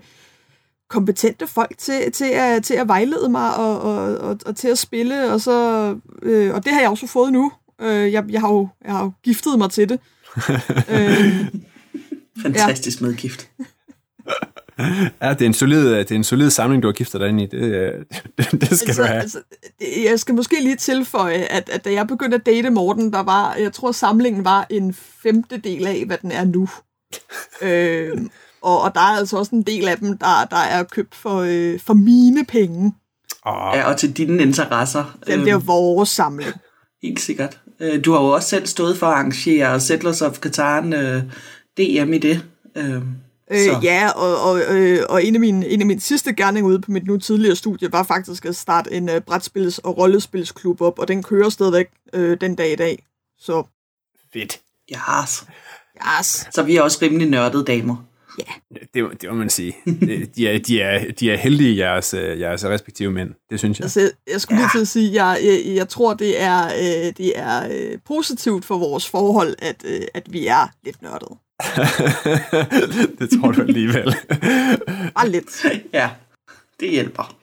kompetente 0.89 1.47
folk 1.47 1.77
til, 1.77 2.11
til, 2.11 2.25
at, 2.33 2.63
til 2.63 2.73
at 2.73 2.87
vejlede 2.87 3.29
mig 3.29 3.55
og, 3.55 3.81
og, 3.81 4.17
og, 4.17 4.37
og 4.45 4.55
til 4.55 4.67
at 4.67 4.77
spille, 4.77 5.31
og, 5.31 5.41
så, 5.41 5.87
øh, 6.21 6.53
og 6.53 6.65
det 6.65 6.73
har 6.73 6.81
jeg 6.81 6.89
også 6.89 7.07
fået 7.07 7.33
nu. 7.33 7.51
Øh, 7.81 8.13
jeg, 8.13 8.25
jeg, 8.29 8.41
har 8.41 8.49
jo, 8.49 8.67
jeg 8.85 8.91
har 8.91 9.03
jo 9.03 9.11
giftet 9.23 9.57
mig 9.57 9.71
til 9.71 9.89
det. 9.89 9.99
øh, 10.95 11.45
Fantastisk 12.41 13.01
ja. 13.01 13.05
medgift. 13.05 13.49
Ja, 15.21 15.29
det 15.33 15.41
er 15.41 15.45
en 15.45 15.53
solid, 15.53 15.89
det 15.89 16.11
er 16.11 16.15
en 16.15 16.23
solid 16.23 16.49
samling, 16.49 16.83
du 16.83 16.87
har 16.87 16.93
giftet 16.93 17.21
dig 17.21 17.29
ind 17.29 17.41
i. 17.41 17.45
Det, 17.45 17.61
det, 18.37 18.51
det 18.51 18.79
skal 18.79 18.89
altså, 18.89 19.01
du 19.01 19.07
have. 19.07 19.21
Altså, 19.21 19.39
jeg 20.09 20.19
skal 20.19 20.35
måske 20.35 20.55
lige 20.61 20.75
tilføje, 20.75 21.37
at, 21.37 21.69
at 21.69 21.85
da 21.85 21.91
jeg 21.91 22.07
begyndte 22.07 22.35
at 22.35 22.45
date 22.45 22.69
Morten, 22.69 23.13
der 23.13 23.23
var, 23.23 23.55
jeg 23.55 23.73
tror 23.73 23.91
samlingen 23.91 24.45
var 24.45 24.67
en 24.69 24.93
femtedel 25.23 25.87
af, 25.87 26.03
hvad 26.07 26.17
den 26.21 26.31
er 26.31 26.45
nu. 26.45 26.69
øh, 27.67 28.17
og, 28.61 28.81
og 28.81 28.95
der 28.95 29.01
er 29.01 29.17
altså 29.17 29.37
også 29.37 29.55
en 29.55 29.61
del 29.63 29.87
af 29.87 29.97
dem, 29.97 30.17
der, 30.17 30.45
der 30.51 30.57
er 30.57 30.83
købt 30.83 31.15
for, 31.15 31.39
øh, 31.47 31.79
for 31.79 31.93
mine 31.93 32.45
penge. 32.45 32.93
Oh. 33.45 33.71
Ja, 33.77 33.89
og 33.89 33.97
til 33.97 34.17
dine 34.17 34.43
interesser. 34.43 35.17
Den 35.25 35.33
Øhm, 35.33 35.41
bliver 35.41 35.59
vores 35.59 36.09
samling. 36.09 36.51
Helt 37.03 37.19
sikkert. 37.19 37.59
Øh, 37.79 38.05
Du 38.05 38.11
har 38.11 38.19
jo 38.21 38.27
også 38.27 38.49
selv 38.49 38.67
stået 38.67 38.97
for 38.97 39.07
at 39.07 39.13
arrangere 39.13 39.79
Settlers 39.79 40.21
of 40.21 40.37
Catan 40.39 40.93
øh, 40.93 41.23
DM 41.77 42.13
i 42.13 42.17
det. 42.17 42.45
Øh. 42.77 43.01
Øh, 43.51 43.83
ja, 43.83 44.09
og, 44.09 44.41
og, 44.41 44.59
øh, 44.59 44.99
og 45.09 45.25
en, 45.25 45.35
af 45.35 45.39
mine, 45.39 45.67
en 45.67 45.81
af 45.81 45.87
mine 45.87 46.01
sidste 46.01 46.33
gerninger 46.33 46.69
ude 46.69 46.81
på 46.81 46.91
mit 46.91 47.07
nu 47.07 47.17
tidligere 47.17 47.55
studie 47.55 47.91
var 47.91 48.03
faktisk 48.03 48.45
at 48.45 48.55
starte 48.55 48.93
en 48.93 49.09
øh, 49.09 49.21
brætspils- 49.31 49.79
og 49.83 49.97
rollespilsklub 49.97 50.81
op, 50.81 50.99
og 50.99 51.07
den 51.07 51.23
kører 51.23 51.49
stadigvæk 51.49 51.89
øh, 52.13 52.37
den 52.41 52.55
dag 52.55 52.71
i 52.71 52.75
dag. 52.75 53.05
Så, 53.39 53.63
Fedt. 54.33 54.59
Yes. 54.91 55.45
yes. 56.19 56.47
Så 56.51 56.63
vi 56.63 56.75
er 56.75 56.81
også 56.81 56.99
rimelig 57.01 57.29
nørdede 57.29 57.65
damer. 57.65 58.05
Det, 58.93 59.21
det 59.21 59.29
må 59.29 59.35
man 59.35 59.49
sige. 59.49 59.75
De, 60.35 60.47
er, 60.47 60.59
de, 60.59 60.81
er, 60.81 61.11
de 61.11 61.31
er 61.31 61.37
heldige, 61.37 61.77
jeres, 61.77 62.13
øh, 62.13 62.39
jeres 62.39 62.65
respektive 62.65 63.11
mænd. 63.11 63.29
Det 63.49 63.59
synes 63.59 63.79
jeg. 63.79 63.85
Altså, 63.85 64.11
jeg 64.31 64.41
skulle 64.41 64.61
lige 64.61 64.69
til 64.73 64.81
at 64.81 64.87
sige, 64.87 65.25
jeg, 65.25 65.39
jeg, 65.43 65.75
jeg 65.75 65.89
tror, 65.89 66.13
det 66.13 66.41
er, 66.41 66.65
øh, 66.65 67.13
det 67.17 67.31
er 67.35 67.69
øh, 67.71 67.97
positivt 68.05 68.65
for 68.65 68.77
vores 68.77 69.09
forhold, 69.09 69.55
at, 69.59 69.83
øh, 69.85 70.01
at 70.13 70.33
vi 70.33 70.47
er 70.47 70.67
lidt 70.83 71.01
nørdede. 71.01 71.37
det 73.19 73.29
tror 73.41 73.51
du 73.51 73.61
alligevel. 73.61 74.15
Bare 75.15 75.29
lidt. 75.29 75.65
Ja, 75.93 76.09
det 76.79 76.89
hjælper. 76.89 77.35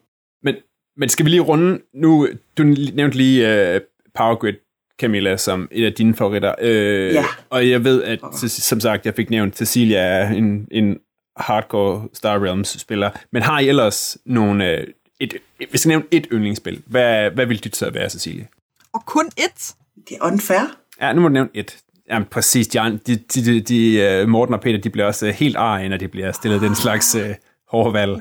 men, 0.42 0.54
men 0.96 1.08
skal 1.08 1.24
vi 1.24 1.30
lige 1.30 1.40
runde 1.40 1.80
nu? 1.94 2.28
Du 2.58 2.62
nævnte 2.62 3.16
lige 3.16 3.74
uh, 3.76 3.80
Power 4.14 4.34
Grid, 4.34 4.54
Camilla, 5.00 5.36
som 5.36 5.68
et 5.70 5.84
af 5.86 5.92
dine 5.92 6.14
favoritter. 6.14 6.54
Uh, 6.62 7.14
Ja. 7.14 7.24
Og 7.50 7.70
jeg 7.70 7.84
ved, 7.84 8.02
at 8.02 8.20
som 8.48 8.80
sagt, 8.80 9.06
jeg 9.06 9.14
fik 9.14 9.30
nævnt, 9.30 9.56
Cecilia 9.56 9.98
er 9.98 10.28
en, 10.28 10.68
en 10.70 10.98
hardcore 11.36 12.08
Star 12.14 12.44
Realms-spiller. 12.44 13.10
Men 13.32 13.42
har 13.42 13.58
I 13.60 13.68
ellers 13.68 14.18
nogle... 14.24 14.78
Uh, 14.78 14.84
et, 15.20 15.34
hvis 15.70 15.86
jeg 15.86 15.88
nævner 15.88 16.06
et 16.10 16.26
yndlingsspil, 16.32 16.82
hvad, 16.86 17.30
hvad 17.30 17.46
vil 17.46 17.64
dit 17.64 17.76
så 17.76 17.90
være, 17.90 18.10
Cecilie? 18.10 18.48
Og 18.92 19.06
kun 19.06 19.30
ét. 19.40 19.74
Det 20.08 20.16
er 20.20 20.24
unfair. 20.26 20.76
Ja, 21.00 21.12
nu 21.12 21.20
må 21.20 21.28
du 21.28 21.32
nævne 21.32 21.50
et. 21.54 21.76
Jamen 22.10 22.28
præcis, 22.30 22.66
de, 22.68 23.00
de, 23.06 23.16
de, 23.16 23.60
de, 23.60 24.20
uh, 24.22 24.28
Morten 24.28 24.54
og 24.54 24.60
Peter, 24.60 24.78
de 24.78 24.90
bliver 24.90 25.06
også 25.06 25.26
uh, 25.26 25.32
helt 25.32 25.56
arige, 25.56 25.88
når 25.88 25.96
de 25.96 26.08
bliver 26.08 26.32
stillet 26.32 26.60
den 26.60 26.74
slags 26.74 27.14
uh, 27.14 27.22
hårde 27.68 27.92
valg. 27.92 28.20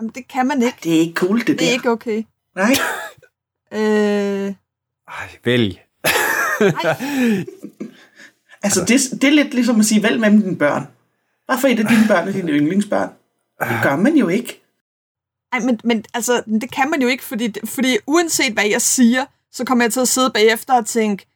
Jamen, 0.00 0.12
det 0.14 0.28
kan 0.28 0.46
man 0.46 0.62
ikke. 0.62 0.78
Det 0.84 0.96
er 0.96 1.00
ikke 1.00 1.14
cool, 1.14 1.38
det, 1.38 1.46
Det 1.46 1.58
der. 1.60 1.66
er 1.66 1.70
ikke 1.72 1.90
okay. 1.90 2.22
Nej. 2.54 2.70
Øh, 3.72 4.54
Ej, 5.08 5.28
vælg. 5.44 5.80
Altså, 8.62 8.84
det, 8.84 9.22
det 9.22 9.28
er 9.28 9.32
lidt 9.32 9.54
ligesom 9.54 9.80
at 9.80 9.86
sige, 9.86 10.02
vælg 10.02 10.20
mellem 10.20 10.42
dine 10.42 10.56
børn. 10.56 10.86
Hvorfor 11.46 11.68
et 11.68 11.78
af 11.78 11.86
dine 11.86 12.04
børn 12.08 12.28
er 12.28 12.32
dine 12.32 12.52
yndlingsbørn? 12.52 13.08
Det 13.60 13.78
gør 13.82 13.96
man 13.96 14.16
jo 14.16 14.28
ikke. 14.28 14.62
Ej, 15.52 15.60
men, 15.60 15.80
men 15.84 16.04
altså, 16.14 16.42
det 16.60 16.72
kan 16.72 16.90
man 16.90 17.02
jo 17.02 17.08
ikke, 17.08 17.24
fordi, 17.24 17.54
fordi 17.64 17.96
uanset 18.06 18.52
hvad 18.52 18.66
jeg 18.66 18.82
siger, 18.82 19.24
så 19.52 19.64
kommer 19.64 19.84
jeg 19.84 19.92
til 19.92 20.00
at 20.00 20.08
sidde 20.08 20.30
bagefter 20.34 20.74
og 20.74 20.86
tænke, 20.86 21.26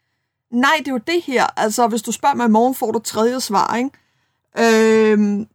nej, 0.53 0.71
det 0.79 0.89
er 0.89 0.93
jo 0.93 1.01
det 1.07 1.23
her. 1.27 1.47
Altså, 1.61 1.87
hvis 1.87 2.03
du 2.03 2.13
spørger 2.13 2.35
mig 2.35 2.47
i 2.47 2.51
morgen, 2.51 2.75
får 2.75 2.91
du 2.93 2.99
tredje 2.99 3.41
svar, 3.41 3.77
ikke? 3.77 3.91
Øhm, 5.13 5.47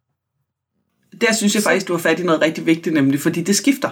Der 1.22 1.34
synes 1.34 1.56
jeg 1.56 1.64
faktisk, 1.64 1.88
du 1.88 1.94
har 1.94 2.00
fat 2.00 2.20
i 2.20 2.24
noget 2.24 2.42
rigtig 2.42 2.66
vigtigt, 2.66 2.94
nemlig, 2.94 3.22
fordi 3.22 3.42
det 3.42 3.56
skifter. 3.56 3.90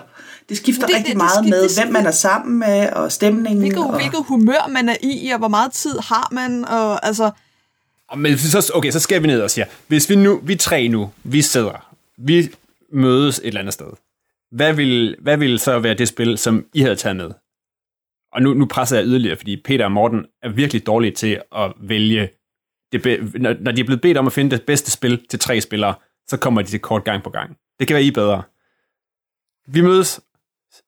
Det 0.50 0.58
skifter 0.58 0.88
Det- 0.88 0.96
det, 0.96 0.96
det- 0.96 0.98
rigtig 0.98 1.10
det 1.12 1.18
meget 1.18 1.32
skifter- 1.32 1.50
med, 1.50 1.70
det 1.70 1.84
hvem 1.84 1.94
man 1.94 2.06
er 2.06 2.12
sammen 2.12 2.60
med, 2.60 2.90
og 2.90 3.12
stemningen. 3.12 3.60
hvilket, 3.60 3.80
og... 3.86 3.96
hvilket 3.96 4.20
humør 4.28 4.68
man 4.70 4.90
er 4.90 4.96
i, 5.02 5.30
og 5.30 5.38
hvor 5.40 5.48
meget 5.48 5.72
tid 5.72 6.00
har 6.00 6.28
man, 6.32 6.66
og 6.66 7.06
altså, 7.06 7.32
Men 8.18 8.38
så, 8.38 8.72
okay, 8.76 8.92
så 8.92 9.00
skal 9.00 9.22
vi 9.24 9.28
ned 9.28 9.42
og 9.42 9.52
siger, 9.52 9.66
hvis 9.88 10.10
vi 10.10 10.16
nu, 10.16 10.40
vi 10.44 10.56
tre 10.56 10.88
nu, 10.88 11.12
vi 11.24 11.42
sidder, 11.42 11.94
vi 12.18 12.50
mødes 12.92 13.38
et 13.40 13.46
eller 13.48 13.60
andet 13.60 13.74
sted. 13.74 13.88
Hvad 14.52 14.74
vil, 14.74 15.16
hvad 15.22 15.38
vil 15.38 15.60
så 15.60 15.80
være 15.80 15.94
det 15.94 16.08
spil, 16.08 16.38
som 16.38 16.66
I 16.74 16.82
havde 16.82 16.96
taget 16.96 17.16
med? 17.16 17.32
Og 18.34 18.42
nu, 18.42 18.54
nu 18.54 18.66
presser 18.66 18.98
jeg 18.98 19.06
yderligere, 19.06 19.38
fordi 19.38 19.62
Peter 19.66 19.86
og 19.86 19.92
Morten 19.92 20.26
er 20.42 20.50
virkelig 20.50 20.86
dårlige 20.86 21.12
til 21.12 21.42
at 21.56 21.74
vælge, 21.82 22.30
det 22.92 23.02
be, 23.02 23.40
når, 23.40 23.56
når 23.60 23.72
de 23.72 23.82
er 23.82 23.86
blevet 23.86 24.02
bedt 24.02 24.18
om 24.18 24.28
at 24.28 24.34
finde 24.34 24.58
det 24.58 24.66
bedste 24.66 24.92
spil 24.92 25.28
til 25.28 25.40
tre 25.40 25.62
spillere, 25.62 25.96
så 26.28 26.38
kommer 26.38 26.62
de 26.62 26.68
til 26.68 26.80
kort 26.80 27.04
gang 27.04 27.24
på 27.24 27.30
gang. 27.30 27.58
Det 27.80 27.88
kan 27.88 27.94
være 27.94 28.04
I 28.04 28.12
bedre. 28.12 28.44
Vi 29.68 29.82
mødes, 29.82 30.22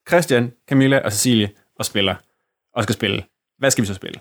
Christian, 0.08 0.54
Camilla 0.70 1.00
og 1.00 1.12
Cecilie, 1.12 1.50
og 1.80 1.86
spiller, 1.86 2.16
og 2.74 2.84
skal 2.84 2.96
spille. 2.96 3.24
Hvad 3.58 3.72
skal 3.72 3.82
vi 3.82 3.88
så 3.88 3.94
spille? 3.94 4.20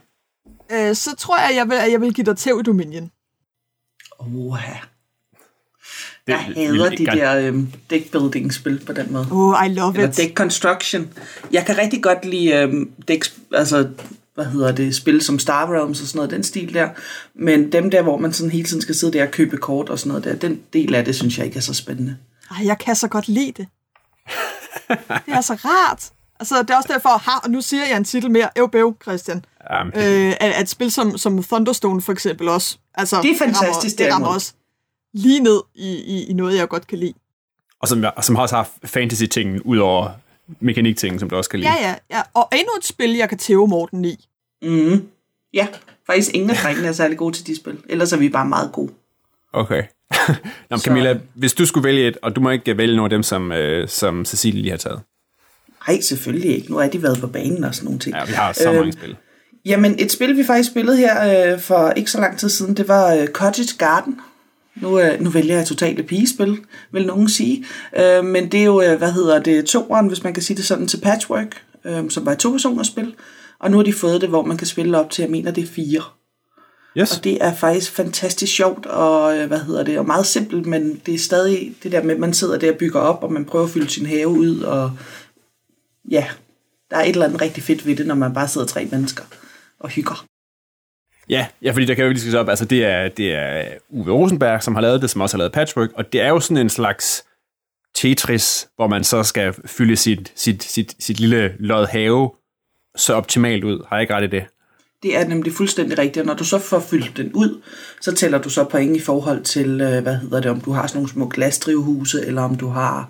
øh, 0.72 0.94
så 0.94 1.16
tror 1.16 1.38
jeg, 1.38 1.56
jeg 1.56 1.68
vil, 1.68 1.74
at 1.74 1.92
jeg 1.92 2.00
vil 2.00 2.14
give 2.14 2.24
dig 2.24 2.36
tæv 2.36 2.60
i 2.60 2.62
Dominion. 2.62 3.10
Oha. 4.18 4.93
Det- 6.26 6.32
Jeg 6.32 6.38
hader 6.56 6.88
de 6.90 7.06
der 7.06 7.36
øhm, 7.36 7.72
deckbuilding-spil 7.90 8.82
på 8.86 8.92
den 8.92 9.12
måde. 9.12 9.28
Oh, 9.30 9.66
I 9.66 9.68
love 9.68 9.94
Eller 9.94 10.08
it. 10.08 10.16
deck 10.16 10.34
construction. 10.36 11.08
Jeg 11.52 11.66
kan 11.66 11.78
rigtig 11.78 12.02
godt 12.02 12.24
lide 12.24 12.52
øhm, 12.54 12.90
decks, 13.08 13.34
altså, 13.54 13.88
hvad 14.34 14.44
hedder 14.44 14.72
det, 14.72 14.94
spil 14.96 15.20
som 15.22 15.38
Star 15.38 15.72
Realms 15.72 16.00
og 16.00 16.06
sådan 16.06 16.18
noget, 16.18 16.30
den 16.30 16.42
stil 16.42 16.74
der. 16.74 16.88
Men 17.34 17.72
dem 17.72 17.90
der, 17.90 18.02
hvor 18.02 18.18
man 18.18 18.32
sådan 18.32 18.50
hele 18.50 18.64
tiden 18.64 18.82
skal 18.82 18.94
sidde 18.94 19.12
der 19.12 19.24
og 19.26 19.30
købe 19.30 19.56
kort 19.56 19.88
og 19.88 19.98
sådan 19.98 20.08
noget 20.08 20.24
der, 20.24 20.34
den 20.48 20.60
del 20.72 20.94
af 20.94 21.04
det, 21.04 21.14
synes 21.16 21.38
jeg 21.38 21.46
ikke 21.46 21.56
er 21.56 21.60
så 21.60 21.74
spændende. 21.74 22.16
Ej, 22.50 22.66
jeg 22.66 22.78
kan 22.78 22.96
så 22.96 23.08
godt 23.08 23.28
lide 23.28 23.52
det. 23.56 23.66
Det 25.26 25.34
er 25.34 25.40
så 25.40 25.54
rart. 25.64 26.10
Altså, 26.40 26.62
det 26.62 26.70
er 26.70 26.76
også 26.76 26.88
derfor, 26.92 27.08
ha, 27.08 27.38
og 27.44 27.50
nu 27.50 27.60
siger 27.60 27.86
jeg 27.88 27.96
en 27.96 28.04
titel 28.04 28.30
mere, 28.30 28.48
øv 28.58 28.70
bæv, 28.70 28.96
Christian. 29.02 29.44
Jamen, 29.70 29.92
Øh, 29.96 30.28
at, 30.30 30.36
at 30.40 30.62
et 30.62 30.68
spil 30.68 30.90
som, 30.92 31.18
som 31.18 31.42
Thunderstone 31.42 32.00
for 32.02 32.12
eksempel 32.12 32.48
også. 32.48 32.76
Altså, 32.94 33.22
Det 33.22 33.30
er 33.30 33.38
fantastisk, 33.38 33.98
Det 33.98 34.04
rammer, 34.06 34.06
det 34.06 34.14
rammer 34.14 34.28
også 34.28 34.52
lige 35.14 35.40
ned 35.40 35.60
i, 35.74 35.94
i, 35.94 36.24
i 36.24 36.32
noget, 36.32 36.56
jeg 36.56 36.68
godt 36.68 36.86
kan 36.86 36.98
lide. 36.98 37.14
Og 37.80 37.88
som, 37.88 38.04
og 38.16 38.24
som 38.24 38.36
også 38.36 38.56
har 38.56 38.68
fantasy-tingen, 38.84 39.60
ud 39.60 39.78
over 39.78 40.10
mekanik-tingen, 40.60 41.18
som 41.18 41.30
du 41.30 41.36
også 41.36 41.50
kan 41.50 41.60
lide. 41.60 41.72
Ja, 41.72 41.88
ja, 41.88 41.94
ja. 42.10 42.22
Og 42.34 42.48
endnu 42.52 42.70
et 42.78 42.84
spil, 42.84 43.10
jeg 43.16 43.28
kan 43.28 43.38
tæve 43.38 43.68
Morten 43.68 44.04
i. 44.04 44.28
Mm. 44.62 45.08
Ja, 45.54 45.66
faktisk 46.06 46.30
ingen 46.34 46.50
af 46.50 46.56
drengene 46.56 46.88
er 46.88 46.92
særlig 46.92 47.18
gode 47.18 47.34
til 47.36 47.46
de 47.46 47.56
spil. 47.56 47.78
Ellers 47.88 48.12
er 48.12 48.16
vi 48.16 48.28
bare 48.28 48.46
meget 48.46 48.72
gode. 48.72 48.92
Okay. 49.52 49.82
Nå, 50.70 50.78
Camilla, 50.78 51.18
hvis 51.34 51.52
du 51.52 51.66
skulle 51.66 51.84
vælge 51.84 52.08
et, 52.08 52.16
og 52.22 52.36
du 52.36 52.40
må 52.40 52.50
ikke 52.50 52.76
vælge 52.76 52.96
nogle 52.96 53.06
af 53.06 53.10
dem, 53.10 53.22
som, 53.22 53.52
øh, 53.52 53.88
som 53.88 54.24
Cecilie 54.24 54.62
lige 54.62 54.70
har 54.70 54.78
taget. 54.78 55.00
Nej, 55.88 56.00
selvfølgelig 56.00 56.56
ikke. 56.56 56.70
Nu 56.70 56.78
er 56.78 56.88
de 56.88 57.02
været 57.02 57.20
på 57.20 57.26
banen 57.26 57.64
og 57.64 57.74
sådan 57.74 57.84
nogle 57.84 58.00
ting. 58.00 58.16
Ja, 58.16 58.24
vi 58.24 58.32
har 58.32 58.52
så 58.52 58.68
Øhm, 58.68 58.76
mange 58.76 58.92
spil. 58.92 59.16
Jamen, 59.64 59.94
et 59.98 60.12
spil, 60.12 60.36
vi 60.36 60.44
faktisk 60.44 60.70
spillede 60.70 60.96
her 60.96 61.52
øh, 61.52 61.60
for 61.60 61.90
ikke 61.90 62.10
så 62.10 62.20
lang 62.20 62.38
tid 62.38 62.48
siden, 62.48 62.76
det 62.76 62.88
var 62.88 63.14
øh, 63.14 63.26
Cottage 63.26 63.76
Garden. 63.78 64.20
Nu, 64.76 65.00
øh, 65.00 65.20
nu 65.20 65.30
vælger 65.30 65.56
jeg 65.56 65.66
totalt 65.66 66.00
et 66.00 66.06
pigespil, 66.06 66.58
vil 66.92 67.06
nogen 67.06 67.28
sige. 67.28 67.64
Øh, 67.98 68.24
men 68.24 68.52
det 68.52 68.60
er 68.60 68.64
jo, 68.64 68.82
øh, 68.82 68.98
hvad 68.98 69.12
hedder 69.12 69.38
det, 69.38 69.64
toeren, 69.64 70.08
hvis 70.08 70.24
man 70.24 70.34
kan 70.34 70.42
sige 70.42 70.56
det 70.56 70.64
sådan, 70.64 70.88
til 70.88 71.00
Patchwork, 71.00 71.62
øh, 71.84 72.10
som 72.10 72.26
var 72.26 72.32
et 72.32 72.38
to-personers 72.38 72.86
spil. 72.86 73.14
Og 73.58 73.70
nu 73.70 73.76
har 73.76 73.84
de 73.84 73.92
fået 73.92 74.20
det, 74.20 74.28
hvor 74.28 74.44
man 74.44 74.56
kan 74.56 74.66
spille 74.66 74.98
op 74.98 75.10
til, 75.10 75.22
jeg 75.22 75.30
mener, 75.30 75.50
det 75.50 75.64
er 75.64 75.68
fire. 75.68 76.02
Yes. 76.98 77.16
Og 77.16 77.24
det 77.24 77.38
er 77.40 77.54
faktisk 77.54 77.92
fantastisk 77.92 78.52
sjovt, 78.52 78.86
og 78.86 79.38
øh, 79.38 79.46
hvad 79.46 79.58
hedder 79.58 79.82
det, 79.82 79.98
og 79.98 80.06
meget 80.06 80.26
simpelt, 80.26 80.66
men 80.66 81.00
det 81.06 81.14
er 81.14 81.18
stadig 81.18 81.74
det 81.82 81.92
der 81.92 82.02
med, 82.02 82.14
at 82.14 82.20
man 82.20 82.34
sidder 82.34 82.58
der 82.58 82.72
og 82.72 82.78
bygger 82.78 83.00
op, 83.00 83.22
og 83.22 83.32
man 83.32 83.44
prøver 83.44 83.64
at 83.64 83.70
fylde 83.70 83.90
sin 83.90 84.06
have 84.06 84.28
ud, 84.28 84.60
og 84.60 84.92
ja, 86.10 86.26
der 86.90 86.96
er 86.96 87.02
et 87.02 87.08
eller 87.08 87.26
andet 87.26 87.40
rigtig 87.40 87.62
fedt 87.62 87.86
ved 87.86 87.96
det, 87.96 88.06
når 88.06 88.14
man 88.14 88.34
bare 88.34 88.48
sidder 88.48 88.66
tre 88.66 88.88
mennesker 88.90 89.24
og 89.80 89.88
hygger. 89.88 90.24
Ja, 91.28 91.46
ja, 91.62 91.70
fordi 91.70 91.86
der 91.86 91.94
kan 91.94 92.04
jo 92.04 92.10
lige 92.10 92.20
sige 92.20 92.38
op, 92.38 92.48
altså 92.48 92.64
det 92.64 92.84
er, 92.84 93.08
det 93.08 93.34
er 93.34 93.58
øh, 93.58 93.66
Uwe 93.88 94.12
Rosenberg, 94.12 94.62
som 94.62 94.74
har 94.74 94.82
lavet 94.82 95.02
det, 95.02 95.10
som 95.10 95.20
også 95.20 95.36
har 95.36 95.38
lavet 95.38 95.52
Patchwork, 95.52 95.90
og 95.94 96.12
det 96.12 96.20
er 96.20 96.28
jo 96.28 96.40
sådan 96.40 96.56
en 96.56 96.70
slags 96.70 97.24
Tetris, 97.94 98.68
hvor 98.76 98.86
man 98.86 99.04
så 99.04 99.22
skal 99.22 99.54
fylde 99.66 99.96
sit, 99.96 100.32
sit, 100.34 100.62
sit, 100.62 100.96
sit 100.98 101.20
lille 101.20 101.54
lod 101.58 101.86
have 101.86 102.30
så 102.96 103.14
optimalt 103.14 103.64
ud. 103.64 103.84
Har 103.88 103.96
jeg 103.96 104.02
ikke 104.02 104.14
ret 104.14 104.24
i 104.24 104.26
det? 104.26 104.44
Det 105.02 105.16
er 105.16 105.28
nemlig 105.28 105.52
fuldstændig 105.52 105.98
rigtigt, 105.98 106.18
og 106.18 106.26
når 106.26 106.34
du 106.34 106.44
så 106.44 106.58
får 106.58 106.80
fyldt 106.80 107.16
den 107.16 107.32
ud, 107.32 107.62
så 108.00 108.14
tæller 108.14 108.38
du 108.38 108.50
så 108.50 108.64
point 108.64 108.96
i 108.96 109.00
forhold 109.00 109.42
til, 109.42 109.80
øh, 109.80 110.02
hvad 110.02 110.16
hedder 110.16 110.40
det, 110.40 110.50
om 110.50 110.60
du 110.60 110.72
har 110.72 110.86
sådan 110.86 110.98
nogle 110.98 111.10
små 111.10 111.28
glasdrivhuse, 111.28 112.26
eller 112.26 112.42
om 112.42 112.56
du 112.56 112.68
har, 112.68 113.08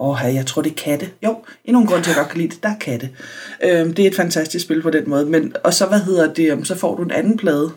åh, 0.00 0.34
jeg 0.34 0.46
tror 0.46 0.62
det 0.62 0.70
er 0.70 0.74
katte. 0.74 1.10
Jo, 1.24 1.36
endnu 1.64 1.80
en 1.80 1.86
grund 1.86 2.04
til, 2.04 2.10
at 2.10 2.16
jeg 2.16 2.22
godt 2.24 2.30
kan 2.30 2.40
lide 2.40 2.54
det, 2.54 2.62
der 2.62 2.68
er 2.68 2.78
katte. 2.78 3.10
Øhm, 3.64 3.94
det 3.94 4.02
er 4.02 4.10
et 4.10 4.16
fantastisk 4.16 4.64
spil 4.64 4.82
på 4.82 4.90
den 4.90 5.10
måde, 5.10 5.26
men, 5.26 5.54
og 5.64 5.74
så, 5.74 5.86
hvad 5.86 6.00
hedder 6.00 6.34
det, 6.34 6.52
øhm, 6.52 6.64
så 6.64 6.74
får 6.74 6.96
du 6.96 7.02
en 7.02 7.10
anden 7.10 7.36
plade, 7.36 7.72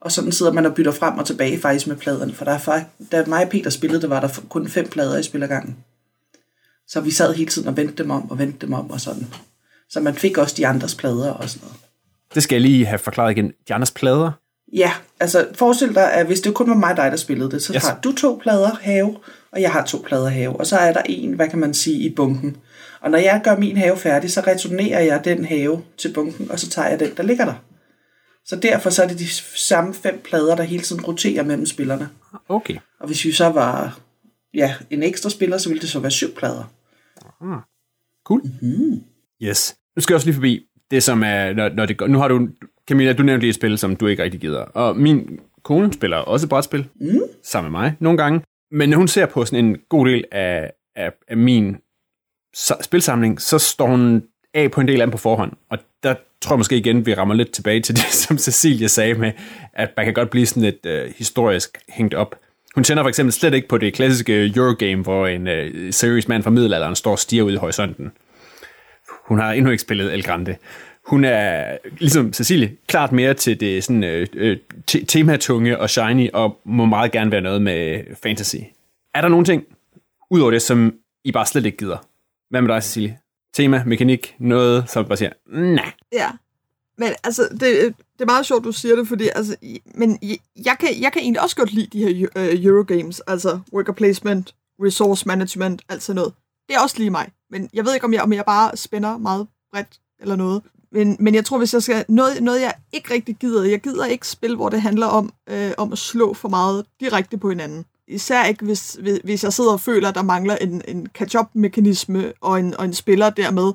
og 0.00 0.12
sådan 0.12 0.32
sidder 0.32 0.52
man 0.52 0.66
og 0.66 0.74
bytter 0.74 0.92
frem 0.92 1.18
og 1.18 1.26
tilbage 1.26 1.60
faktisk 1.60 1.86
med 1.86 1.96
pladerne, 1.96 2.32
for 2.32 2.44
der 2.44 2.52
er 2.52 2.58
faktisk, 2.58 3.12
da 3.12 3.24
mig 3.26 3.44
og 3.44 3.50
Peter 3.50 3.70
spillede, 3.70 4.02
der 4.02 4.08
var 4.08 4.20
der 4.20 4.28
kun 4.48 4.68
fem 4.68 4.88
plader 4.88 5.18
i 5.18 5.22
spillergangen. 5.22 5.76
Så 6.88 7.00
vi 7.00 7.10
sad 7.10 7.34
hele 7.34 7.50
tiden 7.50 7.68
og 7.68 7.76
vendte 7.76 8.02
dem 8.02 8.10
om 8.10 8.30
og 8.30 8.38
vendte 8.38 8.66
dem 8.66 8.72
om 8.72 8.90
og 8.90 9.00
sådan. 9.00 9.26
Så 9.90 10.00
man 10.00 10.14
fik 10.14 10.38
også 10.38 10.54
de 10.56 10.66
andres 10.66 10.94
plader 10.94 11.30
og 11.30 11.48
sådan 11.48 11.64
noget. 11.64 11.76
Det 12.34 12.42
skal 12.42 12.56
jeg 12.56 12.60
lige 12.62 12.86
have 12.86 12.98
forklaret 12.98 13.30
igen. 13.30 13.52
De 13.68 13.74
andres 13.74 13.90
plader? 13.90 14.30
Ja, 14.72 14.92
altså 15.20 15.46
forestil 15.54 15.94
dig, 15.94 16.12
at 16.12 16.26
hvis 16.26 16.40
det 16.40 16.54
kun 16.54 16.70
var 16.70 16.76
mig 16.76 16.90
og 16.90 16.96
dig, 16.96 17.10
der 17.10 17.16
spillede 17.16 17.50
det, 17.50 17.62
så 17.62 17.72
yes. 17.74 17.86
har 17.86 18.00
du 18.04 18.12
to 18.12 18.40
plader 18.42 18.70
have, 18.80 19.16
og 19.52 19.62
jeg 19.62 19.72
har 19.72 19.84
to 19.84 19.98
plader 20.06 20.28
have, 20.28 20.56
og 20.56 20.66
så 20.66 20.76
er 20.76 20.92
der 20.92 21.02
en, 21.06 21.32
hvad 21.32 21.48
kan 21.48 21.58
man 21.58 21.74
sige, 21.74 21.98
i 21.98 22.14
bunken. 22.14 22.56
Og 23.00 23.10
når 23.10 23.18
jeg 23.18 23.40
gør 23.44 23.56
min 23.56 23.76
have 23.76 23.96
færdig, 23.96 24.30
så 24.30 24.40
returnerer 24.46 25.00
jeg 25.00 25.24
den 25.24 25.44
have 25.44 25.82
til 25.98 26.12
bunken, 26.14 26.50
og 26.50 26.60
så 26.60 26.70
tager 26.70 26.88
jeg 26.88 27.00
den, 27.00 27.10
der 27.16 27.22
ligger 27.22 27.44
der. 27.44 27.54
Så 28.44 28.56
derfor 28.56 28.90
så 28.90 29.02
er 29.02 29.08
det 29.08 29.18
de 29.18 29.28
samme 29.56 29.94
fem 29.94 30.20
plader, 30.24 30.56
der 30.56 30.62
hele 30.62 30.82
tiden 30.82 31.04
roterer 31.04 31.44
mellem 31.44 31.66
spillerne. 31.66 32.08
Okay. 32.48 32.76
Og 33.00 33.06
hvis 33.06 33.24
vi 33.24 33.32
så 33.32 33.48
var 33.48 34.00
ja, 34.54 34.74
en 34.90 35.02
ekstra 35.02 35.30
spiller, 35.30 35.58
så 35.58 35.68
ville 35.68 35.80
det 35.80 35.90
så 35.90 36.00
være 36.00 36.10
syv 36.10 36.34
plader. 36.34 36.72
Cool. 38.24 38.42
Yes. 39.42 39.76
Nu 39.96 40.02
skal 40.02 40.12
jeg 40.12 40.16
også 40.16 40.26
lige 40.26 40.34
forbi 40.34 40.66
det, 40.90 41.02
som 41.02 41.22
er, 41.22 41.52
når, 41.52 41.68
når 41.68 41.86
det 41.86 41.96
går. 41.96 42.06
Nu 42.06 42.18
har 42.18 42.28
du, 42.28 42.48
Camilla, 42.88 43.12
du 43.12 43.22
nævnte 43.22 43.40
lige 43.40 43.48
et 43.48 43.54
spil, 43.54 43.78
som 43.78 43.96
du 43.96 44.06
ikke 44.06 44.22
rigtig 44.22 44.40
gider. 44.40 44.60
Og 44.60 44.96
min 44.96 45.38
kone 45.62 45.92
spiller 45.92 46.16
også 46.16 46.48
brætspil, 46.48 46.88
mm. 47.00 47.20
sammen 47.42 47.72
med 47.72 47.80
mig 47.80 47.96
nogle 48.00 48.18
gange. 48.18 48.40
Men 48.70 48.88
når 48.88 48.96
hun 48.96 49.08
ser 49.08 49.26
på 49.26 49.44
sådan 49.44 49.64
en 49.64 49.76
god 49.88 50.06
del 50.06 50.24
af, 50.32 50.72
af, 50.96 51.12
af 51.28 51.36
min 51.36 51.76
spilsamling, 52.80 53.40
så 53.40 53.58
står 53.58 53.86
hun 53.86 54.22
af 54.54 54.70
på 54.70 54.80
en 54.80 54.88
del 54.88 55.00
af 55.00 55.06
dem 55.06 55.10
på 55.10 55.18
forhånd. 55.18 55.52
Og 55.70 55.78
der 56.02 56.14
tror 56.40 56.54
jeg 56.54 56.58
måske 56.58 56.76
igen, 56.76 57.06
vi 57.06 57.14
rammer 57.14 57.34
lidt 57.34 57.52
tilbage 57.52 57.80
til 57.80 57.96
det, 58.00 58.04
som 58.04 58.38
Cecilia 58.38 58.86
sagde 58.86 59.14
med, 59.14 59.32
at 59.72 59.90
man 59.96 60.04
kan 60.04 60.14
godt 60.14 60.30
blive 60.30 60.46
sådan 60.46 60.62
lidt 60.62 60.86
øh, 60.86 61.12
historisk 61.16 61.78
hængt 61.88 62.14
op. 62.14 62.36
Hun 62.74 62.84
tænder 62.84 63.02
for 63.02 63.08
eksempel 63.08 63.32
slet 63.32 63.54
ikke 63.54 63.68
på 63.68 63.78
det 63.78 63.94
klassiske 63.94 64.52
Eurogame, 64.56 65.02
hvor 65.02 65.26
en 65.26 65.46
øh, 65.48 65.92
serious 65.92 66.28
man 66.28 66.42
fra 66.42 66.50
middelalderen 66.50 66.96
står 66.96 67.10
og 67.10 67.18
stiger 67.18 67.42
ud 67.42 67.52
i 67.52 67.56
horisonten. 67.56 68.12
Hun 69.24 69.38
har 69.38 69.52
endnu 69.52 69.70
ikke 69.70 69.82
spillet 69.82 70.14
El 70.14 70.22
Grande. 70.22 70.56
Hun 71.10 71.24
er, 71.24 71.78
ligesom 71.98 72.32
Cecilie, 72.32 72.76
klart 72.86 73.12
mere 73.12 73.34
til 73.34 73.60
det 73.60 73.84
sådan, 73.84 74.04
øh, 74.04 74.26
øh, 74.34 74.56
tematunge 75.08 75.78
og 75.78 75.90
shiny, 75.90 76.30
og 76.32 76.60
må 76.64 76.84
meget 76.84 77.12
gerne 77.12 77.30
være 77.30 77.40
noget 77.40 77.62
med 77.62 78.02
fantasy. 78.22 78.56
Er 79.14 79.20
der 79.20 79.28
nogle 79.28 79.44
ting, 79.44 79.64
udover 80.30 80.50
det, 80.50 80.62
som 80.62 80.94
I 81.24 81.32
bare 81.32 81.46
slet 81.46 81.66
ikke 81.66 81.78
gider? 81.78 82.06
Hvad 82.50 82.62
med 82.62 82.74
dig, 82.74 82.82
Cecilie? 82.82 83.18
Tema, 83.54 83.82
mekanik, 83.86 84.34
noget, 84.38 84.90
som 84.90 85.04
bare 85.04 85.16
siger, 85.16 85.30
nej. 85.52 85.92
Ja, 86.12 86.30
men 86.98 87.08
altså, 87.24 87.48
det, 87.50 87.60
det 87.60 88.20
er 88.20 88.26
meget 88.26 88.46
sjovt, 88.46 88.64
du 88.64 88.72
siger 88.72 88.96
det, 88.96 89.08
fordi 89.08 89.28
altså, 89.34 89.56
men 89.94 90.18
jeg 90.64 90.76
kan, 90.80 90.88
jeg 91.00 91.12
kan 91.12 91.22
egentlig 91.22 91.42
også 91.42 91.56
godt 91.56 91.72
lide 91.72 91.86
de 91.86 91.98
her 91.98 92.26
uh, 92.36 92.64
Eurogames, 92.64 93.20
altså 93.20 93.60
worker 93.72 93.92
placement, 93.92 94.54
resource 94.82 95.28
management, 95.28 95.82
alt 95.88 96.02
sådan 96.02 96.16
noget. 96.16 96.32
Det 96.68 96.76
er 96.76 96.80
også 96.80 96.98
lige 96.98 97.10
mig, 97.10 97.28
men 97.50 97.70
jeg 97.74 97.84
ved 97.84 97.94
ikke, 97.94 98.06
om 98.06 98.12
jeg, 98.12 98.22
om 98.22 98.32
jeg 98.32 98.44
bare 98.44 98.76
spænder 98.76 99.18
meget 99.18 99.46
bredt 99.72 100.00
eller 100.20 100.36
noget. 100.36 100.62
Men, 100.92 101.16
men 101.20 101.34
jeg 101.34 101.44
tror, 101.44 101.58
hvis 101.58 101.74
jeg 101.74 101.82
skal... 101.82 102.04
Noget, 102.08 102.42
noget, 102.42 102.60
jeg 102.60 102.74
ikke 102.92 103.14
rigtig 103.14 103.36
gider. 103.36 103.64
Jeg 103.64 103.80
gider 103.80 104.04
ikke 104.06 104.28
spil, 104.28 104.56
hvor 104.56 104.68
det 104.68 104.82
handler 104.82 105.06
om, 105.06 105.32
øh, 105.50 105.70
om 105.78 105.92
at 105.92 105.98
slå 105.98 106.34
for 106.34 106.48
meget 106.48 106.86
direkte 107.00 107.38
på 107.38 107.48
hinanden. 107.48 107.84
Især 108.08 108.44
ikke, 108.44 108.64
hvis, 108.64 108.98
hvis 109.24 109.44
jeg 109.44 109.52
sidder 109.52 109.72
og 109.72 109.80
føler, 109.80 110.08
at 110.08 110.14
der 110.14 110.22
mangler 110.22 110.56
en, 110.56 110.82
en 110.88 111.06
catch-up-mekanisme, 111.14 112.32
og 112.40 112.60
en, 112.60 112.76
og 112.76 112.84
en 112.84 112.94
spiller 112.94 113.30
dermed, 113.30 113.72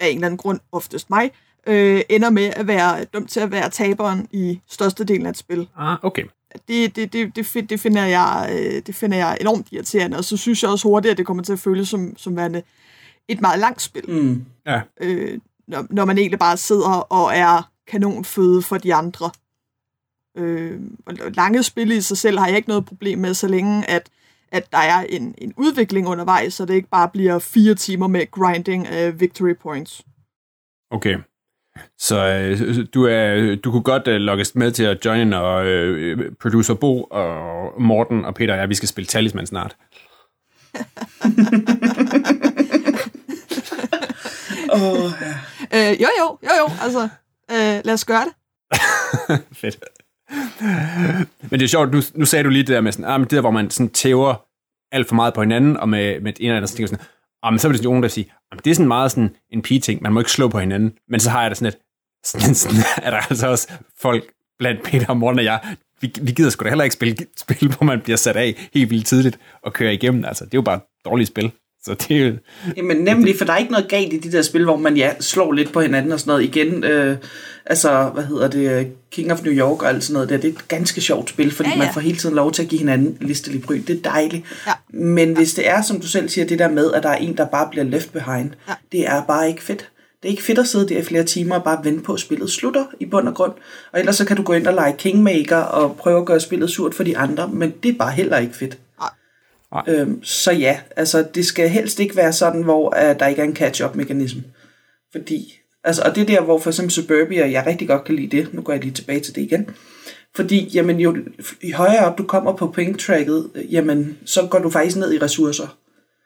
af 0.00 0.08
en 0.08 0.14
eller 0.14 0.26
anden 0.26 0.38
grund, 0.38 0.60
oftest 0.72 1.10
mig, 1.10 1.30
øh, 1.66 2.02
ender 2.08 2.30
med 2.30 2.52
at 2.56 2.66
være 2.66 3.04
dumt 3.04 3.30
til 3.30 3.40
at 3.40 3.50
være 3.50 3.70
taberen 3.70 4.28
i 4.32 4.60
størstedelen 4.68 5.26
af 5.26 5.30
et 5.30 5.36
spil. 5.36 5.68
Ah, 5.76 5.98
okay. 6.02 6.24
Det, 6.68 6.96
det, 6.96 7.12
det, 7.12 7.36
det, 7.36 7.70
det, 7.70 7.80
finder 7.80 8.04
jeg, 8.04 8.50
øh, 8.52 8.82
det 8.86 8.94
finder 8.94 9.16
jeg 9.16 9.38
enormt 9.40 9.66
irriterende, 9.72 10.16
og 10.16 10.24
så 10.24 10.36
synes 10.36 10.62
jeg 10.62 10.70
også 10.70 10.88
hurtigt, 10.88 11.12
at 11.12 11.18
det 11.18 11.26
kommer 11.26 11.42
til 11.42 11.52
at 11.52 11.58
føles 11.58 11.88
som, 11.88 12.16
som 12.16 12.36
værende 12.36 12.62
et 13.28 13.40
meget 13.40 13.60
langt 13.60 13.82
spil. 13.82 14.10
Mm. 14.10 14.44
Ja. 14.66 14.80
Øh, 15.00 15.38
når, 15.70 15.86
når 15.90 16.04
man 16.04 16.18
egentlig 16.18 16.38
bare 16.38 16.56
sidder 16.56 17.12
og 17.12 17.36
er 17.36 17.70
kanonføde 17.86 18.62
for 18.62 18.78
de 18.78 18.94
andre. 18.94 19.30
Øh, 20.36 20.80
og 21.06 21.14
lange 21.34 21.62
spil 21.62 21.90
i 21.90 22.00
sig 22.00 22.18
selv 22.18 22.38
har 22.38 22.46
jeg 22.46 22.56
ikke 22.56 22.68
noget 22.68 22.86
problem 22.86 23.18
med, 23.18 23.34
så 23.34 23.48
længe 23.48 23.90
at, 23.90 24.10
at 24.52 24.72
der 24.72 24.78
er 24.78 25.00
en, 25.08 25.34
en 25.38 25.52
udvikling 25.56 26.08
undervejs, 26.08 26.54
så 26.54 26.64
det 26.64 26.74
ikke 26.74 26.88
bare 26.88 27.08
bliver 27.08 27.38
fire 27.38 27.74
timer 27.74 28.06
med 28.06 28.30
grinding 28.30 28.86
af 28.86 29.20
victory 29.20 29.56
points. 29.62 30.02
Okay. 30.90 31.16
Så 31.98 32.26
øh, 32.26 32.86
du, 32.94 33.04
er, 33.04 33.54
du 33.56 33.70
kunne 33.70 33.82
godt 33.82 34.08
øh, 34.08 34.20
logges 34.20 34.54
med 34.54 34.72
til 34.72 34.84
at 34.84 35.04
join, 35.04 35.32
og 35.32 35.66
øh, 35.66 36.32
producer 36.40 36.74
Bo 36.74 37.02
og 37.02 37.72
Morten 37.82 38.24
og 38.24 38.34
Peter 38.34 38.54
og 38.54 38.60
jeg, 38.60 38.68
vi 38.68 38.74
skal 38.74 38.88
spille 38.88 39.06
Talisman 39.06 39.46
snart. 39.46 39.76
oh, 44.72 45.10
ja 45.20 45.34
øh, 45.74 46.00
jo, 46.02 46.08
jo, 46.20 46.38
jo, 46.42 46.50
jo, 46.58 46.68
altså, 46.82 47.08
øh, 47.50 47.80
lad 47.84 47.92
os 47.92 48.04
gøre 48.04 48.24
det. 48.24 48.32
Fedt. 49.60 49.78
Men 51.50 51.60
det 51.60 51.62
er 51.62 51.68
sjovt, 51.68 51.92
nu, 51.92 52.00
nu 52.14 52.24
sagde 52.24 52.44
du 52.44 52.48
lige 52.48 52.62
det 52.62 52.74
der 52.74 52.80
med 52.80 52.92
sådan, 52.92 53.04
ah, 53.04 53.20
men 53.20 53.24
det 53.24 53.30
der, 53.30 53.40
hvor 53.40 53.50
man 53.50 53.70
sådan 53.70 53.90
tæver 53.90 54.46
alt 54.92 55.08
for 55.08 55.14
meget 55.14 55.34
på 55.34 55.40
hinanden, 55.40 55.76
og 55.76 55.88
med, 55.88 56.20
med 56.20 56.32
en 56.36 56.46
eller 56.46 56.56
andet, 56.56 56.70
så 56.70 56.76
tænker 56.76 56.88
sådan, 56.88 57.06
ah, 57.42 57.52
men 57.52 57.58
så 57.58 57.68
vil 57.68 57.72
det 57.72 57.78
sådan 57.78 57.88
nogen, 57.88 58.02
der 58.02 58.08
siger, 58.08 58.28
ah, 58.52 58.58
det 58.64 58.70
er 58.70 58.74
sådan 58.74 58.88
meget 58.88 59.10
sådan 59.10 59.36
en 59.50 59.62
pige-ting, 59.62 60.02
man 60.02 60.12
må 60.12 60.20
ikke 60.20 60.30
slå 60.30 60.48
på 60.48 60.58
hinanden. 60.58 60.92
Men 61.08 61.20
så 61.20 61.30
har 61.30 61.42
jeg 61.42 61.50
det 61.50 61.58
sådan 61.58 61.72
lidt, 61.72 61.82
sådan, 62.24 62.54
sådan 62.54 62.78
er 63.06 63.10
der 63.10 63.18
altså 63.30 63.46
også 63.46 63.72
folk 64.00 64.24
blandt 64.58 64.82
Peter 64.82 65.06
og 65.08 65.16
Morten 65.16 65.38
og 65.38 65.44
jeg, 65.44 65.60
vi, 66.00 66.12
vi 66.22 66.32
gider 66.32 66.50
sgu 66.50 66.64
da 66.64 66.68
heller 66.68 66.84
ikke 66.84 66.94
spille 66.94 67.16
spil, 67.36 67.68
hvor 67.68 67.84
man 67.84 68.00
bliver 68.00 68.16
sat 68.16 68.36
af 68.36 68.68
helt 68.74 68.90
vildt 68.90 69.06
tidligt 69.06 69.38
og 69.62 69.72
kører 69.72 69.90
igennem. 69.90 70.24
Altså, 70.24 70.44
det 70.44 70.54
er 70.54 70.58
jo 70.58 70.62
bare 70.62 70.80
dårligt 71.04 71.28
spil. 71.28 71.52
Så 71.84 71.94
det 71.94 72.16
er 72.16 72.26
jo... 72.26 72.34
Jamen 72.76 72.96
nemlig, 72.96 73.38
for 73.38 73.44
der 73.44 73.52
er 73.52 73.58
ikke 73.58 73.72
noget 73.72 73.88
galt 73.88 74.12
i 74.12 74.18
de 74.18 74.32
der 74.32 74.42
spil, 74.42 74.64
hvor 74.64 74.76
man 74.76 74.96
ja, 74.96 75.12
slår 75.20 75.52
lidt 75.52 75.72
på 75.72 75.80
hinanden 75.80 76.12
og 76.12 76.20
sådan 76.20 76.30
noget. 76.30 76.44
Igen, 76.44 76.84
øh, 76.84 77.16
altså, 77.66 78.10
hvad 78.14 78.24
hedder 78.24 78.48
det, 78.48 78.92
King 79.10 79.32
of 79.32 79.42
New 79.42 79.52
York 79.52 79.82
og 79.82 79.88
alt 79.88 80.04
sådan 80.04 80.12
noget 80.12 80.28
der, 80.28 80.36
det 80.36 80.44
er 80.44 80.52
et 80.52 80.68
ganske 80.68 81.00
sjovt 81.00 81.30
spil, 81.30 81.50
fordi 81.50 81.68
ja, 81.68 81.74
ja. 81.74 81.82
man 81.82 81.94
får 81.94 82.00
hele 82.00 82.16
tiden 82.18 82.34
lov 82.34 82.52
til 82.52 82.62
at 82.62 82.68
give 82.68 82.78
hinanden 82.78 83.16
listelig 83.20 83.62
bry. 83.62 83.74
Det 83.74 83.90
er 83.90 84.10
dejligt. 84.10 84.46
Ja. 84.66 84.72
Men 84.88 85.36
hvis 85.36 85.54
det 85.54 85.68
er, 85.68 85.82
som 85.82 86.00
du 86.00 86.06
selv 86.06 86.28
siger, 86.28 86.46
det 86.46 86.58
der 86.58 86.68
med, 86.68 86.92
at 86.92 87.02
der 87.02 87.08
er 87.08 87.16
en, 87.16 87.36
der 87.36 87.46
bare 87.46 87.68
bliver 87.70 87.84
left 87.84 88.12
behind, 88.12 88.50
ja. 88.68 88.72
det 88.92 89.06
er 89.08 89.22
bare 89.22 89.48
ikke 89.48 89.62
fedt. 89.62 89.88
Det 90.22 90.28
er 90.28 90.30
ikke 90.30 90.42
fedt 90.42 90.58
at 90.58 90.66
sidde 90.66 90.88
der 90.88 90.98
i 90.98 91.02
flere 91.02 91.24
timer 91.24 91.54
og 91.54 91.64
bare 91.64 91.84
vente 91.84 92.02
på, 92.02 92.12
at 92.12 92.20
spillet 92.20 92.50
slutter 92.50 92.84
i 93.00 93.06
bund 93.06 93.28
og 93.28 93.34
grund. 93.34 93.52
Og 93.92 94.00
ellers 94.00 94.16
så 94.16 94.24
kan 94.24 94.36
du 94.36 94.42
gå 94.42 94.52
ind 94.52 94.66
og 94.66 94.74
lege 94.74 94.94
Kingmaker 94.98 95.56
og 95.56 95.96
prøve 95.96 96.20
at 96.20 96.26
gøre 96.26 96.40
spillet 96.40 96.70
surt 96.70 96.94
for 96.94 97.04
de 97.04 97.18
andre, 97.18 97.48
men 97.48 97.72
det 97.82 97.88
er 97.88 97.98
bare 97.98 98.12
heller 98.12 98.38
ikke 98.38 98.56
fedt. 98.56 98.78
Øhm, 99.88 100.24
så 100.24 100.52
ja, 100.52 100.80
altså 100.96 101.26
det 101.34 101.46
skal 101.46 101.68
helst 101.68 102.00
ikke 102.00 102.16
være 102.16 102.32
sådan, 102.32 102.62
hvor 102.62 102.94
uh, 102.96 103.18
der 103.18 103.26
ikke 103.26 103.42
er 103.42 103.46
en 103.46 103.56
catch-up-mekanisme. 103.56 104.42
Fordi, 105.12 105.52
altså, 105.84 106.02
og 106.02 106.14
det 106.14 106.20
er 106.20 106.26
der, 106.26 106.40
hvor 106.40 106.58
for 106.58 106.70
eksempel 106.70 106.92
Suburbia, 106.92 107.50
jeg 107.50 107.66
rigtig 107.66 107.88
godt 107.88 108.04
kan 108.04 108.14
lide 108.14 108.36
det, 108.36 108.54
nu 108.54 108.62
går 108.62 108.72
jeg 108.72 108.82
lige 108.82 108.94
tilbage 108.94 109.20
til 109.20 109.34
det 109.34 109.42
igen, 109.42 109.70
fordi 110.36 110.70
jamen, 110.74 111.00
jo 111.00 111.16
højere 111.74 112.04
op 112.04 112.18
du 112.18 112.24
kommer 112.24 112.52
på 112.56 112.66
point-tracket, 112.66 113.50
jamen, 113.70 114.18
så 114.24 114.46
går 114.50 114.58
du 114.58 114.70
faktisk 114.70 114.96
ned 114.96 115.12
i 115.12 115.18
ressourcer. 115.18 115.76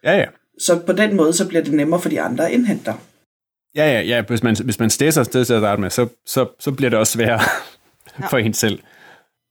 Ja, 0.04 0.16
ja. 0.16 0.24
Så 0.58 0.78
på 0.86 0.92
den 0.92 1.16
måde, 1.16 1.32
så 1.32 1.48
bliver 1.48 1.64
det 1.64 1.72
nemmere 1.72 2.00
for 2.00 2.08
de 2.08 2.20
andre 2.20 2.46
at 2.46 2.52
indhente 2.52 2.92
Ja, 3.76 3.92
ja, 3.92 4.00
ja. 4.00 4.22
Hvis 4.22 4.42
man, 4.42 4.56
hvis 4.64 4.78
man 4.78 4.90
stæser 4.90 5.22
sted 5.22 5.44
til 5.44 5.52
at 5.52 5.60
starte 5.60 5.80
med, 5.80 5.90
så, 5.90 6.08
så, 6.26 6.46
så 6.60 6.72
bliver 6.72 6.90
det 6.90 6.98
også 6.98 7.12
sværere 7.12 7.40
ja. 8.20 8.26
for 8.30 8.38
en 8.38 8.54
selv. 8.54 8.78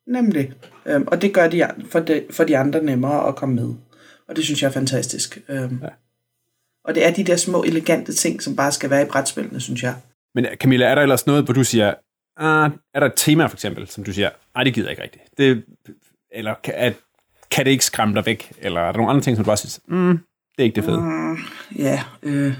Nemlig. 0.07 0.53
Øhm, 0.85 1.07
og 1.07 1.21
det 1.21 1.33
gør 1.33 1.47
de, 1.47 1.67
for, 1.89 1.99
de, 1.99 2.23
for 2.31 2.43
de 2.43 2.57
andre 2.57 2.83
nemmere 2.83 3.27
at 3.27 3.35
komme 3.35 3.55
med. 3.55 3.73
Og 4.29 4.35
det 4.35 4.43
synes 4.43 4.61
jeg 4.61 4.67
er 4.67 4.71
fantastisk. 4.71 5.37
Øhm, 5.49 5.79
ja. 5.83 5.89
Og 6.85 6.95
det 6.95 7.05
er 7.05 7.11
de 7.11 7.23
der 7.23 7.35
små, 7.35 7.63
elegante 7.63 8.13
ting, 8.13 8.41
som 8.43 8.55
bare 8.55 8.71
skal 8.71 8.89
være 8.89 9.01
i 9.01 9.05
brætspillene, 9.05 9.59
synes 9.59 9.83
jeg. 9.83 9.95
Men 10.35 10.45
Camilla, 10.55 10.85
er 10.85 10.95
der 10.95 11.01
ellers 11.01 11.27
noget, 11.27 11.43
hvor 11.43 11.53
du 11.53 11.63
siger, 11.63 11.93
ah, 12.37 12.71
er 12.93 12.99
der 12.99 13.07
et 13.07 13.13
tema 13.15 13.45
for 13.45 13.55
eksempel, 13.55 13.87
som 13.87 14.03
du 14.03 14.13
siger, 14.13 14.29
nej, 14.55 14.63
det 14.63 14.73
gider 14.73 14.87
jeg 14.87 14.91
ikke 14.91 15.03
rigtigt. 15.03 15.23
Det, 15.37 15.63
eller 16.31 16.53
kan, 16.63 16.73
at, 16.77 16.93
kan 17.51 17.65
det 17.65 17.71
ikke 17.71 17.85
skræmme 17.85 18.15
dig 18.15 18.25
væk? 18.25 18.51
Eller 18.61 18.81
er 18.81 18.91
der 18.91 18.97
nogle 18.97 19.09
andre 19.09 19.21
ting, 19.21 19.37
som 19.37 19.43
du 19.43 19.47
bare 19.47 19.57
synes, 19.57 19.81
mm, 19.87 20.17
det 20.57 20.59
er 20.59 20.63
ikke 20.63 20.75
det 20.75 20.83
fede? 20.83 21.01
Mm, 21.01 21.37
ja, 21.77 22.03
øh, 22.23 22.53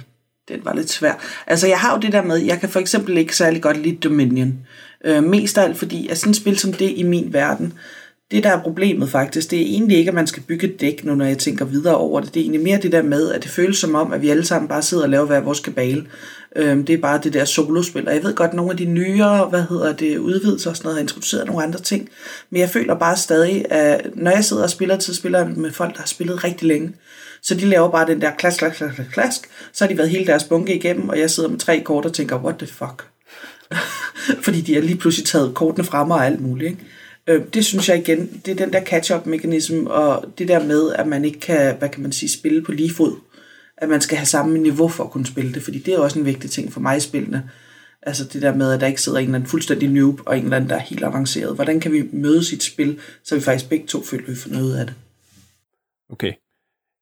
den 0.48 0.66
var 0.66 0.74
lidt 0.74 0.90
svær. 0.90 1.14
Altså, 1.48 1.68
jeg 1.68 1.80
har 1.80 1.94
jo 1.94 2.00
det 2.00 2.12
der 2.12 2.22
med, 2.22 2.38
jeg 2.38 2.60
kan 2.60 2.70
for 2.70 2.80
eksempel 2.80 3.18
ikke 3.18 3.36
særlig 3.36 3.62
godt 3.62 3.78
lide 3.78 3.96
Dominion. 3.96 4.68
Øh, 5.04 5.24
mest 5.24 5.58
af 5.58 5.64
alt 5.64 5.78
fordi, 5.78 6.08
at 6.08 6.18
sådan 6.18 6.32
et 6.32 6.38
spil 6.38 6.60
som 6.60 6.74
det 6.74 6.94
i 6.96 7.04
min 7.04 7.34
verden, 7.34 7.74
det 8.32 8.44
der 8.44 8.50
er 8.50 8.62
problemet 8.62 9.10
faktisk, 9.10 9.52
det 9.52 9.62
er 9.62 9.66
egentlig 9.66 9.98
ikke, 9.98 10.10
at 10.10 10.16
man 10.16 10.28
skal 10.28 10.44
bygge 10.44 10.68
et 10.68 10.82
dæk, 10.82 11.06
nu 11.06 11.16
når 11.16 11.26
jeg 11.26 11.38
tænker 11.38 11.66
videre 11.66 11.98
over 11.98 12.22
det. 12.22 12.34
Det 12.34 12.40
er 12.40 12.44
egentlig 12.44 12.64
mere 12.64 12.82
det 12.82 12.92
der 12.92 13.02
med, 13.02 13.32
at 13.32 13.44
det 13.44 13.52
føles 13.52 13.78
som 13.78 13.96
om, 13.96 14.14
at 14.14 14.22
vi 14.22 14.30
alle 14.30 14.46
sammen 14.46 14.70
bare 14.70 14.82
sidder 14.82 15.04
og 15.04 15.10
laver 15.10 15.26
hver 15.26 15.40
vores 15.40 15.60
kabale. 15.60 16.06
Øhm, 16.56 16.86
det 16.86 16.94
er 16.94 16.98
bare 16.98 17.20
det 17.24 17.34
der 17.34 17.46
solospil. 17.46 18.08
Og 18.08 18.14
jeg 18.14 18.24
ved 18.24 18.36
godt, 18.36 18.50
at 18.50 18.56
nogle 18.56 18.72
af 18.72 18.78
de 18.78 18.86
nyere, 18.86 19.46
hvad 19.46 19.64
hedder 19.70 19.94
det, 19.94 20.18
udvidelser 20.18 20.70
og 20.70 20.78
sådan 20.78 20.86
noget, 20.86 20.96
har 20.96 21.02
introduceret 21.02 21.48
nogle 21.48 21.64
andre 21.64 21.80
ting. 21.80 22.10
Men 22.50 22.60
jeg 22.62 22.70
føler 22.70 22.96
bare 22.96 23.18
stadig, 23.18 23.72
at 23.72 24.10
når 24.16 24.32
jeg 24.32 24.44
sidder 24.44 24.64
og 24.64 24.70
spiller 24.70 24.98
til 24.98 25.16
spiller 25.16 25.48
med 25.48 25.72
folk, 25.72 25.94
der 25.94 26.00
har 26.00 26.08
spillet 26.08 26.44
rigtig 26.44 26.68
længe, 26.68 26.94
så 27.42 27.56
de 27.56 27.66
laver 27.66 27.92
bare 27.92 28.08
den 28.08 28.22
der 28.22 28.32
klask, 28.32 28.60
klask, 28.60 28.78
klask, 28.78 29.12
klask, 29.12 29.50
så 29.74 29.84
har 29.84 29.90
de 29.90 29.98
været 29.98 30.10
hele 30.10 30.28
deres 30.28 30.44
bunke 30.44 30.76
igennem, 30.76 31.10
og 31.10 31.20
jeg 31.20 31.30
sidder 31.30 31.50
med 31.50 31.60
tre 31.60 31.82
kort 31.86 32.06
og 32.06 32.14
tænker, 32.14 32.44
what 32.44 32.56
the 32.58 32.68
fuck? 32.68 33.13
Fordi 34.46 34.62
de 34.62 34.74
har 34.74 34.82
lige 34.82 34.98
pludselig 34.98 35.26
taget 35.26 35.56
kortene 35.56 35.86
frem 35.86 36.12
og 36.12 36.26
alt 36.26 36.42
muligt. 36.42 36.72
Ikke? 36.72 36.84
Øh, 37.28 37.42
det 37.54 37.66
synes 37.66 37.90
jeg 37.90 37.98
igen, 37.98 38.42
det 38.46 38.52
er 38.52 38.66
den 38.66 38.74
der 38.74 38.84
catch-up-mekanisme, 38.86 39.92
og 39.92 40.26
det 40.38 40.48
der 40.48 40.64
med, 40.64 40.94
at 40.94 41.08
man 41.08 41.26
ikke 41.26 41.40
kan, 41.40 41.76
hvad 41.78 41.90
kan 41.90 42.02
man 42.02 42.12
sige, 42.12 42.30
spille 42.30 42.64
på 42.64 42.72
lige 42.72 42.94
fod. 42.94 43.16
At 43.78 43.90
man 43.90 44.02
skal 44.02 44.18
have 44.18 44.26
samme 44.26 44.58
niveau 44.58 44.88
for 44.88 45.04
at 45.04 45.12
kunne 45.12 45.26
spille 45.26 45.54
det, 45.54 45.64
fordi 45.64 45.80
det 45.80 45.94
er 45.94 46.00
også 46.00 46.20
en 46.20 46.26
vigtig 46.26 46.52
ting 46.52 46.74
for 46.74 46.80
mig 46.80 46.98
i 46.98 47.00
spillene. 47.00 47.50
Altså 48.02 48.24
det 48.24 48.42
der 48.42 48.56
med, 48.56 48.74
at 48.74 48.82
der 48.82 48.88
ikke 48.88 49.02
sidder 49.02 49.18
en 49.18 49.26
eller 49.26 49.36
anden 49.36 49.50
fuldstændig 49.50 49.90
noob, 49.90 50.22
og 50.26 50.38
en 50.38 50.44
eller 50.44 50.56
anden, 50.56 50.70
der 50.70 50.76
er 50.76 50.80
helt 50.80 51.04
avanceret. 51.04 51.56
Hvordan 51.56 51.80
kan 51.80 51.92
vi 51.92 52.10
møde 52.12 52.44
sit 52.44 52.64
spil, 52.64 53.00
så 53.24 53.36
vi 53.36 53.42
faktisk 53.42 53.70
begge 53.70 53.88
to 53.88 54.04
føler, 54.04 54.24
at 54.24 54.30
vi 54.30 54.36
får 54.36 54.50
noget 54.50 54.78
af 54.78 54.86
det? 54.86 54.96
Okay. 56.10 56.34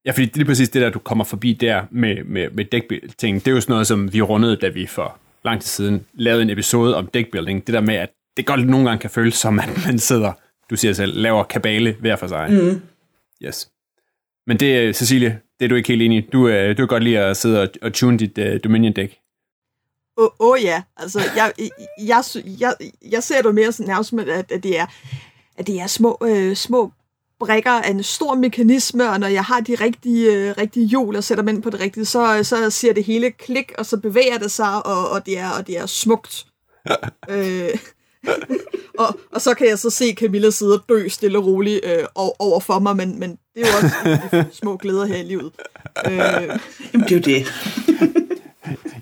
Ja, 0.06 0.12
fordi 0.12 0.26
det 0.26 0.42
er 0.42 0.46
præcis 0.46 0.70
det 0.70 0.82
der, 0.82 0.90
du 0.90 1.00
kommer 1.00 1.24
forbi 1.24 1.54
der 1.54 1.84
med, 1.92 2.24
med, 2.24 2.50
med 2.50 2.66
dækting. 2.66 3.46
Det 3.46 3.48
er 3.48 3.56
jo 3.56 3.62
sådan 3.62 3.74
noget, 3.74 3.88
som 3.88 4.14
vi 4.14 4.22
rundede, 4.22 4.56
da 4.56 4.68
vi 4.68 4.88
for 4.88 5.18
lang 5.46 5.62
tid 5.62 5.68
siden 5.68 6.06
lavede 6.14 6.42
en 6.42 6.50
episode 6.50 6.96
om 6.96 7.08
deckbuilding. 7.08 7.68
Det 7.68 7.74
der 7.74 7.82
med, 7.82 7.96
at 7.96 8.10
det 8.38 8.46
godt 8.46 8.68
nogle 8.68 8.90
gange 8.90 9.02
kan 9.02 9.10
føles 9.10 9.36
som, 9.36 9.60
at 9.60 9.70
man 9.86 10.00
sidder, 10.00 10.34
du 10.70 10.76
siger 10.76 10.94
selv, 10.94 11.18
laver 11.18 11.44
kabale 11.44 11.96
hver 12.00 12.16
for 12.16 12.28
sig. 12.28 12.48
Mm. 12.52 12.82
Yes. 13.44 13.70
Men 14.48 14.58
det, 14.58 14.96
Cecilie, 14.96 15.40
det 15.60 15.66
er 15.66 15.70
du 15.70 15.76
ikke 15.76 15.88
helt 15.88 16.02
enig 16.02 16.18
i. 16.18 16.30
Du, 16.34 16.40
uh, 16.40 16.70
du 16.70 16.76
kan 16.76 16.88
godt 16.88 17.04
lide 17.04 17.20
at 17.20 17.38
sidde 17.38 17.62
og, 17.62 17.70
og 17.82 17.94
tune 17.94 18.18
dit 18.18 18.38
uh, 18.38 18.60
Dominion-dæk. 18.64 19.18
Åh 20.18 20.24
oh, 20.24 20.30
oh, 20.40 20.64
ja, 20.64 20.84
altså 20.98 21.20
jeg, 21.36 21.52
jeg, 22.02 22.24
jeg, 22.60 22.74
jeg 23.12 23.24
ser 23.24 23.42
det 23.42 23.56
mere 23.56 23.72
sådan 23.72 23.90
nærmest, 23.90 24.14
at, 24.14 24.52
at 24.52 24.64
det 24.64 24.80
er, 24.80 24.86
at 25.58 25.68
det 25.68 25.82
er 25.82 25.88
små, 25.88 26.18
øh, 26.24 26.56
små 26.56 26.92
brikker 27.46 27.72
af 27.72 27.90
en 27.90 28.04
stor 28.04 28.36
mekanisme, 28.36 29.10
og 29.10 29.20
når 29.20 29.28
jeg 29.28 29.44
har 29.44 29.60
de 29.60 29.76
rigtige, 29.76 30.34
øh, 30.34 30.54
rigtige 30.58 30.86
hjul 30.86 31.16
og 31.16 31.24
sætter 31.24 31.44
dem 31.44 31.56
ind 31.56 31.64
på 31.64 31.70
det 31.70 31.80
rigtige, 31.80 32.06
så, 32.06 32.40
så 32.44 32.70
ser 32.70 32.94
det 32.94 33.04
hele 33.04 33.32
klik, 33.32 33.72
og 33.78 33.86
så 33.86 33.98
bevæger 33.98 34.38
det 34.38 34.52
sig, 34.52 34.86
og, 34.86 35.10
og, 35.10 35.26
det, 35.26 35.40
er, 35.40 35.50
og 35.50 35.68
det 35.68 35.78
er 35.78 35.86
smukt. 35.86 36.46
øh, 37.30 37.70
og, 39.00 39.20
og 39.32 39.42
så 39.42 39.54
kan 39.54 39.68
jeg 39.68 39.80
så 39.80 39.90
se 39.90 40.14
Camilla 40.14 40.50
sidde 40.50 40.74
og 40.74 40.84
dø 40.90 41.08
stille 41.08 41.38
og 41.38 41.46
roligt 41.46 41.82
øh, 41.84 42.04
over 42.40 42.60
for 42.60 42.80
mig, 42.80 42.96
men, 42.96 43.20
men 43.20 43.38
det 43.56 43.64
er 43.64 43.68
jo 43.68 43.74
også 43.76 44.38
de 44.52 44.56
små 44.56 44.78
glæder 44.78 45.06
her 45.06 45.18
i 45.18 45.24
livet. 45.24 45.52
Øh. 46.06 46.18
Jamen, 46.94 47.08
det 47.08 47.12
er 47.12 47.16
jo 47.16 47.22
det. 47.22 47.54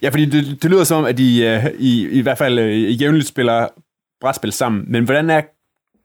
ja, 0.02 0.10
fordi 0.10 0.26
det, 0.26 0.64
det 0.64 0.72
lyder 0.72 0.84
som 0.84 0.98
om, 0.98 1.06
at 1.06 1.20
I, 1.20 1.56
uh, 1.56 1.66
I, 1.80 2.08
i 2.10 2.22
hvert 2.22 2.38
fald 2.38 2.60
uh, 2.60 3.02
jævnligt 3.02 3.28
spiller 3.28 3.68
brætspil 4.22 4.52
sammen, 4.52 4.92
men 4.92 5.04
hvordan 5.04 5.30
er 5.30 5.42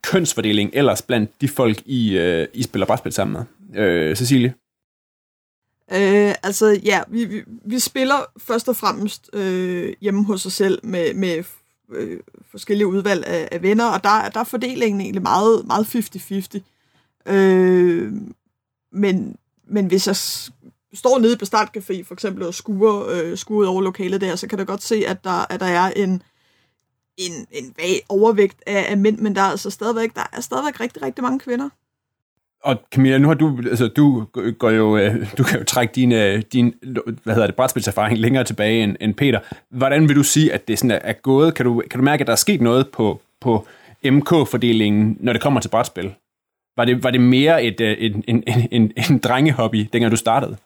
kønsfordeling 0.05 0.69
ellers 0.73 1.01
blandt 1.01 1.41
de 1.41 1.47
folk, 1.47 1.81
I, 1.85 2.17
øh, 2.17 2.47
I 2.53 2.63
spiller 2.63 2.85
brætspil 2.85 3.11
sammen 3.11 3.45
med? 3.73 3.83
Øh, 3.83 4.15
Cecilie? 4.15 4.53
Øh, 5.91 6.35
altså, 6.43 6.79
ja, 6.83 7.01
vi, 7.07 7.25
vi, 7.25 7.43
vi 7.65 7.79
spiller 7.79 8.25
først 8.37 8.69
og 8.69 8.75
fremmest 8.75 9.29
øh, 9.33 9.93
hjemme 10.01 10.25
hos 10.25 10.45
os 10.45 10.53
selv 10.53 10.79
med, 10.83 11.13
med 11.13 11.43
øh, 11.93 12.19
forskellige 12.51 12.87
udvalg 12.87 13.25
af, 13.27 13.49
af 13.51 13.61
venner, 13.61 13.85
og 13.85 14.03
der, 14.03 14.29
der 14.29 14.39
er 14.39 14.43
fordelingen 14.43 15.01
egentlig 15.01 15.21
meget, 15.21 15.65
meget 15.67 15.95
50-50. 17.27 17.33
Øh, 17.33 18.13
men, 18.91 19.37
men 19.67 19.85
hvis 19.85 20.07
jeg 20.07 20.15
står 20.93 21.19
nede 21.19 21.37
på 21.37 21.45
Startcafé 21.45 22.03
for 22.03 22.13
eksempel 22.13 22.43
og 22.43 22.53
skuer, 22.53 23.07
øh, 23.09 23.37
skuer 23.37 23.67
over 23.67 23.81
lokalet 23.81 24.21
der, 24.21 24.35
så 24.35 24.47
kan 24.47 24.57
du 24.57 24.63
godt 24.63 24.83
se, 24.83 25.03
at 25.07 25.23
der, 25.23 25.45
at 25.49 25.59
der 25.59 25.65
er 25.65 25.91
en, 25.91 26.21
en, 27.17 27.47
en 27.51 27.73
vag 27.77 28.01
overvægt 28.09 28.57
af, 28.67 28.85
af 28.89 28.97
mænd, 28.97 29.17
men 29.17 29.35
der 29.35 29.41
er 29.41 29.45
altså 29.45 29.69
stadigvæk, 29.69 30.15
der 30.15 30.23
er 30.33 30.41
stadigvæk 30.41 30.79
rigtig, 30.79 31.01
rigtig 31.01 31.23
mange 31.23 31.39
kvinder. 31.39 31.69
Og 32.63 32.75
Camilla, 32.93 33.17
nu 33.17 33.27
har 33.27 33.35
du, 33.35 33.57
altså 33.69 33.87
du 33.87 34.25
går 34.57 34.69
jo, 34.69 34.97
øh, 34.97 35.37
du 35.37 35.43
kan 35.43 35.59
jo 35.59 35.65
trække 35.65 35.93
din, 35.93 36.11
øh, 36.11 36.41
din 36.53 36.73
hvad 37.23 37.33
hedder 37.33 37.47
det, 37.47 37.55
brætspilserfaring 37.55 38.17
længere 38.17 38.43
tilbage 38.43 38.83
end, 38.83 38.95
end 39.01 39.13
Peter. 39.13 39.39
Hvordan 39.69 40.09
vil 40.09 40.15
du 40.15 40.23
sige, 40.23 40.53
at 40.53 40.67
det 40.67 40.79
sådan 40.79 40.91
er, 40.91 40.99
er 41.01 41.13
gået? 41.13 41.53
Kan 41.53 41.65
du, 41.65 41.83
kan 41.91 41.99
du 41.99 42.03
mærke, 42.03 42.21
at 42.21 42.27
der 42.27 42.33
er 42.33 42.37
sket 42.37 42.61
noget 42.61 42.89
på, 42.89 43.21
på 43.41 43.67
MK-fordelingen, 44.05 45.17
når 45.19 45.33
det 45.33 45.41
kommer 45.41 45.59
til 45.59 45.69
brætspil? 45.69 46.13
Var 46.77 46.85
det, 46.85 47.03
var 47.03 47.11
det 47.11 47.21
mere 47.21 47.63
et, 47.63 47.81
øh, 47.81 47.97
en, 47.99 48.23
en, 48.27 48.43
en, 48.47 48.67
en, 48.71 48.91
en 49.09 49.17
drengehobby, 49.17 49.89
dengang 49.93 50.11
du 50.11 50.17
startede? 50.17 50.57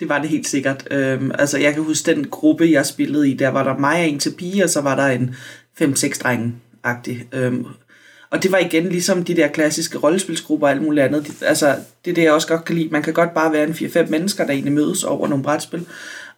Det 0.00 0.08
var 0.08 0.20
det 0.20 0.28
helt 0.28 0.48
sikkert. 0.48 0.88
Øhm, 0.90 1.30
altså, 1.38 1.58
jeg 1.58 1.74
kan 1.74 1.82
huske 1.82 2.14
den 2.14 2.28
gruppe, 2.28 2.70
jeg 2.70 2.86
spillede 2.86 3.30
i, 3.30 3.34
der 3.34 3.48
var 3.48 3.64
der 3.64 3.78
mig 3.78 4.00
og 4.00 4.08
en 4.08 4.18
til 4.18 4.34
pige, 4.38 4.64
og 4.64 4.70
så 4.70 4.80
var 4.80 4.96
der 4.96 5.06
en 5.06 5.34
5-6 5.82 6.18
drenge-agtig. 6.18 7.36
Øhm, 7.36 7.66
og 8.30 8.42
det 8.42 8.52
var 8.52 8.58
igen 8.58 8.88
ligesom 8.88 9.24
de 9.24 9.36
der 9.36 9.48
klassiske 9.48 9.98
rollespilsgrupper 9.98 10.66
og 10.66 10.72
alt 10.72 10.82
muligt 10.82 11.06
andet. 11.06 11.42
Altså, 11.42 11.76
det 12.04 12.10
er 12.10 12.14
det, 12.14 12.22
jeg 12.22 12.32
også 12.32 12.48
godt 12.48 12.64
kan 12.64 12.76
lide. 12.76 12.88
Man 12.88 13.02
kan 13.02 13.14
godt 13.14 13.34
bare 13.34 13.52
være 13.52 13.64
en 13.64 13.72
4-5 13.72 14.10
mennesker, 14.10 14.46
der 14.46 14.52
egentlig 14.52 14.72
mødes 14.72 15.04
over 15.04 15.28
nogle 15.28 15.44
brætspil. 15.44 15.86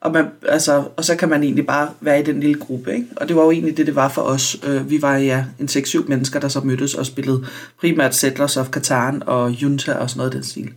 Og, 0.01 0.13
man, 0.13 0.27
altså, 0.49 0.85
og 0.97 1.05
så 1.05 1.17
kan 1.17 1.29
man 1.29 1.43
egentlig 1.43 1.67
bare 1.67 1.91
være 2.01 2.21
i 2.21 2.23
den 2.23 2.41
lille 2.41 2.61
gruppe. 2.61 2.95
Ikke? 2.95 3.07
Og 3.17 3.29
det 3.29 3.37
var 3.37 3.43
jo 3.43 3.51
egentlig 3.51 3.77
det, 3.77 3.87
det 3.87 3.95
var 3.95 4.09
for 4.09 4.23
os. 4.23 4.57
Øh, 4.67 4.91
vi 4.91 5.03
var 5.03 5.17
ja, 5.17 5.45
en 5.59 5.67
6-7 5.67 6.09
mennesker, 6.09 6.41
der 6.41 6.49
så 6.49 6.61
mødtes 6.61 6.95
og 6.95 7.07
spillede 7.07 7.47
primært 7.81 8.15
Settlers 8.15 8.57
of 8.57 8.69
Catan 8.69 9.23
og 9.27 9.51
Junta 9.51 9.93
og 9.93 10.11
sådan 10.11 10.19
noget 10.19 10.33
den 10.33 10.43
stil. 10.43 10.71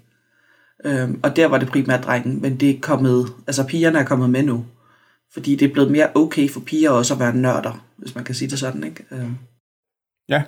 Øhm, 0.84 1.20
og 1.24 1.36
der 1.36 1.48
var 1.48 1.58
det 1.58 1.68
primært 1.68 2.04
drengen, 2.04 2.42
men 2.42 2.56
det 2.56 2.70
er 2.70 2.80
kommet, 2.82 3.28
altså 3.48 3.68
pigerne 3.68 4.00
er 4.00 4.04
kommet 4.04 4.30
med 4.30 4.44
nu. 4.44 4.66
Fordi 5.34 5.56
det 5.56 5.70
er 5.70 5.74
blevet 5.74 5.92
mere 5.92 6.10
okay 6.16 6.50
for 6.50 6.60
piger 6.60 6.90
også 6.90 7.14
at 7.14 7.20
være 7.20 7.36
nørder, 7.36 7.86
hvis 7.98 8.16
man 8.16 8.24
kan 8.24 8.36
sige 8.36 8.50
det 8.50 8.60
sådan, 8.60 8.84
ikke? 8.84 9.04
Øhm. 9.12 9.38
Ja, 10.30 10.44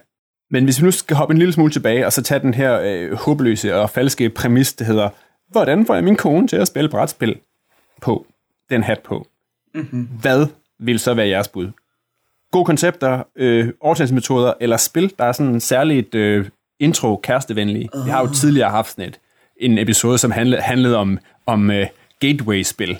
men 0.52 0.63
hvis 0.63 0.80
vi 0.80 0.86
nu 0.86 0.91
skal 0.91 1.17
hoppe 1.17 1.32
en 1.32 1.38
lille 1.38 1.54
smule 1.54 1.71
tilbage, 1.71 2.06
og 2.06 2.13
så 2.13 2.21
tage 2.24 2.39
den 2.39 2.54
her 2.54 2.80
øh, 2.84 3.13
håbløse 3.13 3.76
og 3.76 3.89
falske 3.89 4.30
præmis, 4.30 4.74
der 4.74 4.86
hedder, 4.86 5.10
hvordan 5.52 5.86
får 5.86 5.93
jeg 5.93 6.04
min 6.04 6.15
kone 6.15 6.48
til 6.48 6.56
at 6.56 6.67
spille 6.67 6.89
brætspil 6.89 7.39
på 8.02 8.28
den 8.69 8.84
hat 8.84 9.00
på? 9.00 9.28
Mm-hmm. 9.76 10.10
Hvad 10.21 10.48
vil 10.80 11.00
så 11.00 11.13
være 11.13 11.28
jeres 11.28 11.48
bud? 11.48 11.71
Gode 12.52 12.65
koncepter, 12.65 13.24
øh, 13.36 13.69
overtagelsesmetoder 13.80 14.54
eller 14.62 14.78
spil, 14.78 15.13
der 15.19 15.26
er 15.26 15.32
sådan 15.32 15.60
særligt 15.60 16.15
øh, 16.15 16.50
intro 16.80 17.19
kærestevenlige. 17.24 17.89
Uh. 17.93 18.06
Vi 18.06 18.10
har 18.10 18.21
jo 18.21 18.34
tidligere 18.34 18.69
haft 18.69 18.91
sådan 18.91 19.10
et, 19.10 19.19
en 19.58 19.78
episode, 19.78 20.18
som 20.18 20.32
handlede, 20.32 20.62
handlede 20.62 20.98
om, 20.98 21.20
om 21.46 21.72
øh, 21.72 21.88
gateway-spil. 22.20 22.98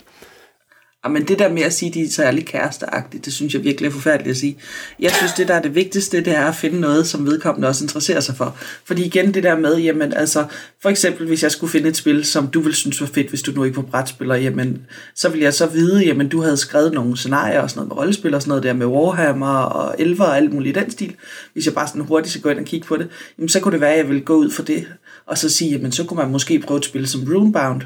Ah, 1.06 1.12
men 1.12 1.28
det 1.28 1.38
der 1.38 1.48
med 1.48 1.62
at 1.62 1.72
sige, 1.72 1.88
at 1.88 1.94
de 1.94 2.02
er 2.02 2.08
særlig 2.10 2.46
kæresteagtige, 2.46 3.22
det 3.24 3.32
synes 3.32 3.54
jeg 3.54 3.64
virkelig 3.64 3.88
er 3.88 3.92
forfærdeligt 3.92 4.30
at 4.30 4.36
sige. 4.36 4.58
Jeg 5.00 5.10
synes, 5.10 5.32
det 5.32 5.48
der 5.48 5.54
er 5.54 5.62
det 5.62 5.74
vigtigste, 5.74 6.20
det 6.20 6.36
er 6.36 6.44
at 6.44 6.54
finde 6.54 6.80
noget, 6.80 7.06
som 7.06 7.26
vedkommende 7.26 7.68
også 7.68 7.84
interesserer 7.84 8.20
sig 8.20 8.36
for. 8.36 8.56
Fordi 8.84 9.04
igen, 9.04 9.34
det 9.34 9.42
der 9.42 9.58
med, 9.58 9.76
jamen 9.76 10.12
altså, 10.12 10.44
for 10.82 10.88
eksempel 10.88 11.26
hvis 11.26 11.42
jeg 11.42 11.50
skulle 11.52 11.70
finde 11.70 11.88
et 11.88 11.96
spil, 11.96 12.24
som 12.24 12.46
du 12.46 12.60
ville 12.60 12.74
synes 12.74 13.00
var 13.00 13.06
fedt, 13.06 13.28
hvis 13.28 13.42
du 13.42 13.52
nu 13.52 13.64
ikke 13.64 13.76
var 13.76 13.82
brætspiller, 13.82 14.34
jamen, 14.34 14.86
så 15.14 15.28
ville 15.28 15.44
jeg 15.44 15.54
så 15.54 15.66
vide, 15.66 16.04
jamen 16.04 16.28
du 16.28 16.40
havde 16.42 16.56
skrevet 16.56 16.92
nogle 16.92 17.16
scenarier 17.16 17.60
og 17.60 17.70
sådan 17.70 17.78
noget 17.80 17.88
med 17.88 17.96
rollespil 17.96 18.34
og 18.34 18.42
sådan 18.42 18.48
noget 18.48 18.62
der 18.62 18.72
med 18.72 18.86
Warhammer 18.86 19.58
og 19.58 19.94
Elver 19.98 20.24
og 20.24 20.36
alt 20.36 20.52
muligt 20.52 20.76
i 20.76 20.80
den 20.80 20.90
stil. 20.90 21.14
Hvis 21.52 21.66
jeg 21.66 21.74
bare 21.74 21.88
sådan 21.88 22.02
hurtigt 22.02 22.30
skal 22.30 22.42
gå 22.42 22.48
ind 22.48 22.58
og 22.58 22.64
kigge 22.64 22.86
på 22.86 22.96
det, 22.96 23.08
jamen 23.38 23.48
så 23.48 23.60
kunne 23.60 23.72
det 23.72 23.80
være, 23.80 23.92
at 23.92 23.98
jeg 23.98 24.08
ville 24.08 24.22
gå 24.22 24.34
ud 24.34 24.50
for 24.50 24.62
det, 24.62 24.86
og 25.26 25.38
så 25.38 25.48
sige, 25.48 25.70
jamen 25.70 25.92
så 25.92 26.04
kunne 26.04 26.18
man 26.18 26.30
måske 26.30 26.58
prøve 26.58 26.78
et 26.78 26.84
spil 26.84 27.08
som 27.08 27.24
Runebound, 27.34 27.82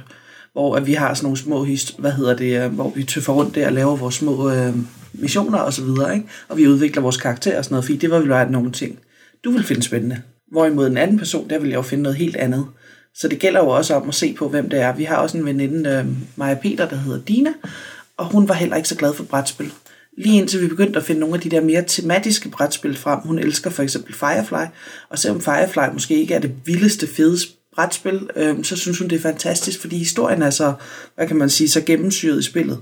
hvor 0.53 0.77
at 0.77 0.87
vi 0.87 0.93
har 0.93 1.15
sådan 1.15 1.25
nogle 1.25 1.39
små, 1.39 1.67
hvad 1.99 2.13
hedder 2.13 2.37
det, 2.37 2.65
øh, 2.65 2.73
hvor 2.73 2.93
vi 2.95 3.05
tøffer 3.05 3.33
rundt 3.33 3.55
der 3.55 3.67
og 3.67 3.73
laver 3.73 3.97
vores 3.97 4.15
små 4.15 4.51
øh, 4.51 4.75
missioner 5.13 5.59
og 5.59 5.73
så 5.73 5.85
videre, 5.85 6.15
ikke? 6.15 6.29
og 6.49 6.57
vi 6.57 6.69
udvikler 6.69 7.03
vores 7.03 7.17
karakter 7.17 7.59
og 7.59 7.65
sådan 7.65 7.75
noget, 7.75 7.85
fordi 7.85 7.99
det 7.99 8.11
var 8.11 8.19
vel 8.19 8.29
være 8.29 8.51
nogle 8.51 8.73
ting, 8.73 8.99
du 9.45 9.51
vil 9.51 9.65
finde 9.65 9.83
spændende. 9.83 10.23
Hvorimod 10.53 10.87
en 10.87 10.97
anden 10.97 11.19
person, 11.19 11.51
der 11.51 11.59
vil 11.59 11.69
jeg 11.69 11.77
jo 11.77 11.83
finde 11.83 12.03
noget 12.03 12.19
helt 12.19 12.37
andet. 12.37 12.67
Så 13.15 13.29
det 13.29 13.39
gælder 13.39 13.61
jo 13.61 13.69
også 13.69 13.95
om 13.95 14.09
at 14.09 14.15
se 14.15 14.35
på, 14.35 14.49
hvem 14.49 14.71
det 14.71 14.81
er. 14.81 14.97
Vi 14.97 15.05
har 15.05 15.17
også 15.17 15.39
en 15.39 15.47
veninde, 15.47 15.91
øh, 15.91 16.07
Maja 16.37 16.55
Peter, 16.55 16.89
der 16.89 16.97
hedder 16.97 17.21
Dina, 17.25 17.53
og 18.17 18.27
hun 18.27 18.49
var 18.49 18.55
heller 18.55 18.77
ikke 18.77 18.89
så 18.89 18.97
glad 18.97 19.15
for 19.15 19.25
brætspil. 19.25 19.73
Lige 20.19 20.39
indtil 20.39 20.63
vi 20.63 20.67
begyndte 20.67 20.99
at 20.99 21.05
finde 21.05 21.21
nogle 21.21 21.35
af 21.35 21.41
de 21.41 21.51
der 21.51 21.61
mere 21.61 21.85
tematiske 21.87 22.49
brætspil 22.49 22.97
frem. 22.97 23.19
Hun 23.19 23.39
elsker 23.39 23.71
for 23.71 23.83
eksempel 23.83 24.15
Firefly, 24.15 24.65
og 25.09 25.19
selvom 25.19 25.41
Firefly 25.41 25.93
måske 25.93 26.21
ikke 26.21 26.35
er 26.35 26.39
det 26.39 26.53
vildeste, 26.65 27.07
fedeste 27.07 27.60
brætspil, 27.75 28.31
øh, 28.37 28.65
så 28.65 28.77
synes 28.77 28.99
hun, 28.99 29.09
det 29.09 29.17
er 29.17 29.23
fantastisk, 29.23 29.81
fordi 29.81 29.99
historien 29.99 30.43
er 30.43 30.51
så, 30.51 30.75
hvad 31.15 31.27
kan 31.27 31.37
man 31.37 31.51
sige, 31.51 31.69
så 31.69 31.81
gennemsyret 31.81 32.39
i 32.39 32.43
spillet. 32.43 32.79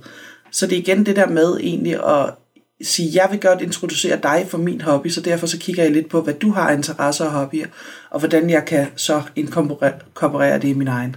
Så 0.52 0.66
det 0.66 0.76
er 0.76 0.80
igen 0.80 1.06
det 1.06 1.16
der 1.16 1.26
med 1.28 1.56
egentlig 1.60 2.06
at 2.06 2.34
sige, 2.82 3.10
jeg 3.14 3.28
vil 3.30 3.40
godt 3.40 3.60
introducere 3.60 4.18
dig 4.22 4.46
for 4.48 4.58
min 4.58 4.80
hobby, 4.80 5.08
så 5.08 5.20
derfor 5.20 5.46
så 5.46 5.58
kigger 5.58 5.82
jeg 5.82 5.92
lidt 5.92 6.08
på, 6.08 6.20
hvad 6.20 6.34
du 6.34 6.50
har 6.50 6.70
interesser 6.70 7.24
og 7.24 7.30
hobbyer, 7.30 7.66
og 8.10 8.18
hvordan 8.18 8.50
jeg 8.50 8.64
kan 8.64 8.86
så 8.96 9.22
inkorporere 9.36 10.58
det 10.58 10.68
i 10.68 10.74
min 10.74 10.88
egen. 10.88 11.16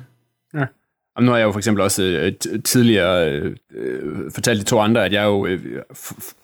Ja. 0.54 0.66
Og 1.16 1.24
nu 1.24 1.32
har 1.32 1.38
jeg 1.38 1.46
jo 1.46 1.52
for 1.52 1.60
eksempel 1.60 1.84
også 1.84 2.04
øh, 2.04 2.62
tidligere 2.64 3.32
øh, 3.32 3.56
øh, 3.76 4.32
fortalt 4.34 4.60
de 4.60 4.66
to 4.66 4.80
andre, 4.80 5.06
at 5.06 5.14
jeg 5.14 5.24
jo 5.24 5.46
øh, 5.46 5.60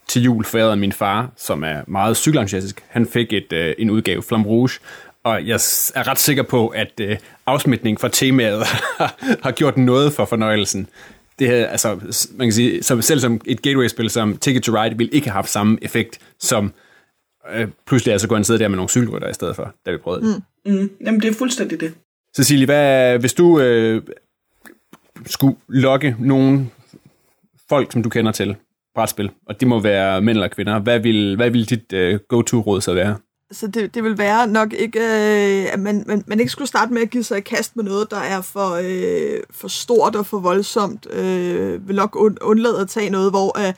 til 0.08 0.24
jul 0.24 0.44
forærede 0.44 0.76
min 0.76 0.92
far, 0.92 1.32
som 1.38 1.64
er 1.64 1.82
meget 1.88 2.18
cykelentusiastisk. 2.18 2.84
Han 2.88 3.06
fik 3.06 3.34
et, 3.34 3.54
øh, 3.54 3.76
en 3.78 3.90
udgave, 3.90 4.24
Flam 4.24 4.46
Rouge, 4.46 4.80
og 5.28 5.48
jeg 5.48 5.56
er 5.96 6.08
ret 6.08 6.20
sikker 6.20 6.44
på, 6.44 6.68
at 6.68 6.92
øh, 7.02 7.18
afsmitning 7.46 8.00
fra 8.00 8.08
temaet 8.08 8.64
har 9.46 9.52
gjort 9.52 9.78
noget 9.78 10.14
for 10.14 10.26
fornøjelsen. 10.26 10.88
Det 11.40 11.48
her, 11.48 11.68
altså, 11.68 11.96
man 12.36 12.48
kan 12.48 12.54
sige, 12.54 12.84
som, 12.84 13.02
selv 13.02 13.20
som 13.20 13.42
et 13.46 13.62
gateway-spil 13.62 14.10
som 14.10 14.38
Ticket 14.38 14.64
to 14.64 14.72
Ride, 14.72 14.98
vil 14.98 15.10
ikke 15.12 15.28
have 15.28 15.34
haft 15.34 15.50
samme 15.50 15.78
effekt, 15.82 16.20
som 16.40 16.74
øh, 17.54 17.68
pludselig 17.88 18.12
altså 18.12 18.28
gå 18.28 18.36
en 18.36 18.44
sidde 18.44 18.60
der 18.60 18.68
med 18.68 18.76
nogle 18.76 18.90
cykelrytter 18.90 19.30
i 19.30 19.34
stedet 19.34 19.56
for, 19.56 19.76
da 19.86 19.92
vi 19.92 19.98
prøvede 19.98 20.22
det. 20.22 20.44
Mm. 20.66 20.72
Mm. 20.74 20.90
Jamen, 21.06 21.22
det 21.22 21.30
er 21.30 21.34
fuldstændig 21.34 21.80
det. 21.80 21.94
Cecilie, 22.36 22.66
hvad, 22.66 23.20
hvis 23.20 23.34
du 23.34 23.60
øh, 23.60 24.02
skulle 25.26 25.58
lokke 25.68 26.16
nogle 26.20 26.70
folk, 27.70 27.92
som 27.92 28.04
du 28.04 28.10
kender 28.10 28.32
til 28.32 28.56
brætspil, 28.96 29.32
og 29.46 29.60
det 29.60 29.68
må 29.68 29.80
være 29.80 30.22
mænd 30.22 30.38
eller 30.38 30.48
kvinder, 30.48 30.80
hvad 30.80 31.00
vil, 31.00 31.36
hvad 31.36 31.50
vil 31.50 31.70
dit 31.70 31.94
øh, 31.94 32.20
go-to-råd 32.30 32.82
så 32.82 32.94
være? 32.94 33.18
Så 33.52 33.68
det, 33.68 33.94
det 33.94 34.04
vil 34.04 34.18
være 34.18 34.48
nok 34.48 34.74
ikke, 34.74 35.00
øh, 35.00 35.74
at 35.74 35.80
man, 35.80 36.04
man, 36.08 36.24
man 36.28 36.40
ikke 36.40 36.52
skulle 36.52 36.68
starte 36.68 36.94
med 36.94 37.02
at 37.02 37.10
give 37.10 37.24
sig 37.24 37.38
i 37.38 37.42
kast 37.42 37.76
med 37.76 37.84
noget, 37.84 38.12
der 38.12 38.18
er 38.18 38.42
for, 38.42 38.80
øh, 38.84 39.44
for 39.52 39.68
stort 39.68 40.16
og 40.16 40.26
for 40.26 40.40
voldsomt. 40.40 41.08
Øh, 41.10 41.88
vil 41.88 41.96
nok 41.96 42.16
undlade 42.42 42.82
at 42.82 42.90
tage 42.90 43.10
noget, 43.10 43.32
hvor 43.32 43.68
øh, 43.68 43.74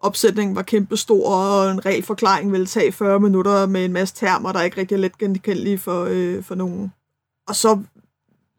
opsætningen 0.00 0.56
var 0.56 0.62
kæmpestor, 0.62 1.34
og 1.34 1.70
en 1.70 1.86
regelforklaring 1.86 2.52
ville 2.52 2.66
tage 2.66 2.92
40 2.92 3.20
minutter 3.20 3.66
med 3.66 3.84
en 3.84 3.92
masse 3.92 4.14
termer, 4.14 4.52
der 4.52 4.62
ikke 4.62 4.80
rigtig 4.80 4.94
er 4.94 4.98
let 4.98 5.18
genkendelige 5.18 5.78
for, 5.78 6.06
øh, 6.10 6.44
for 6.44 6.54
nogen. 6.54 6.92
Og 7.48 7.56
så, 7.56 7.78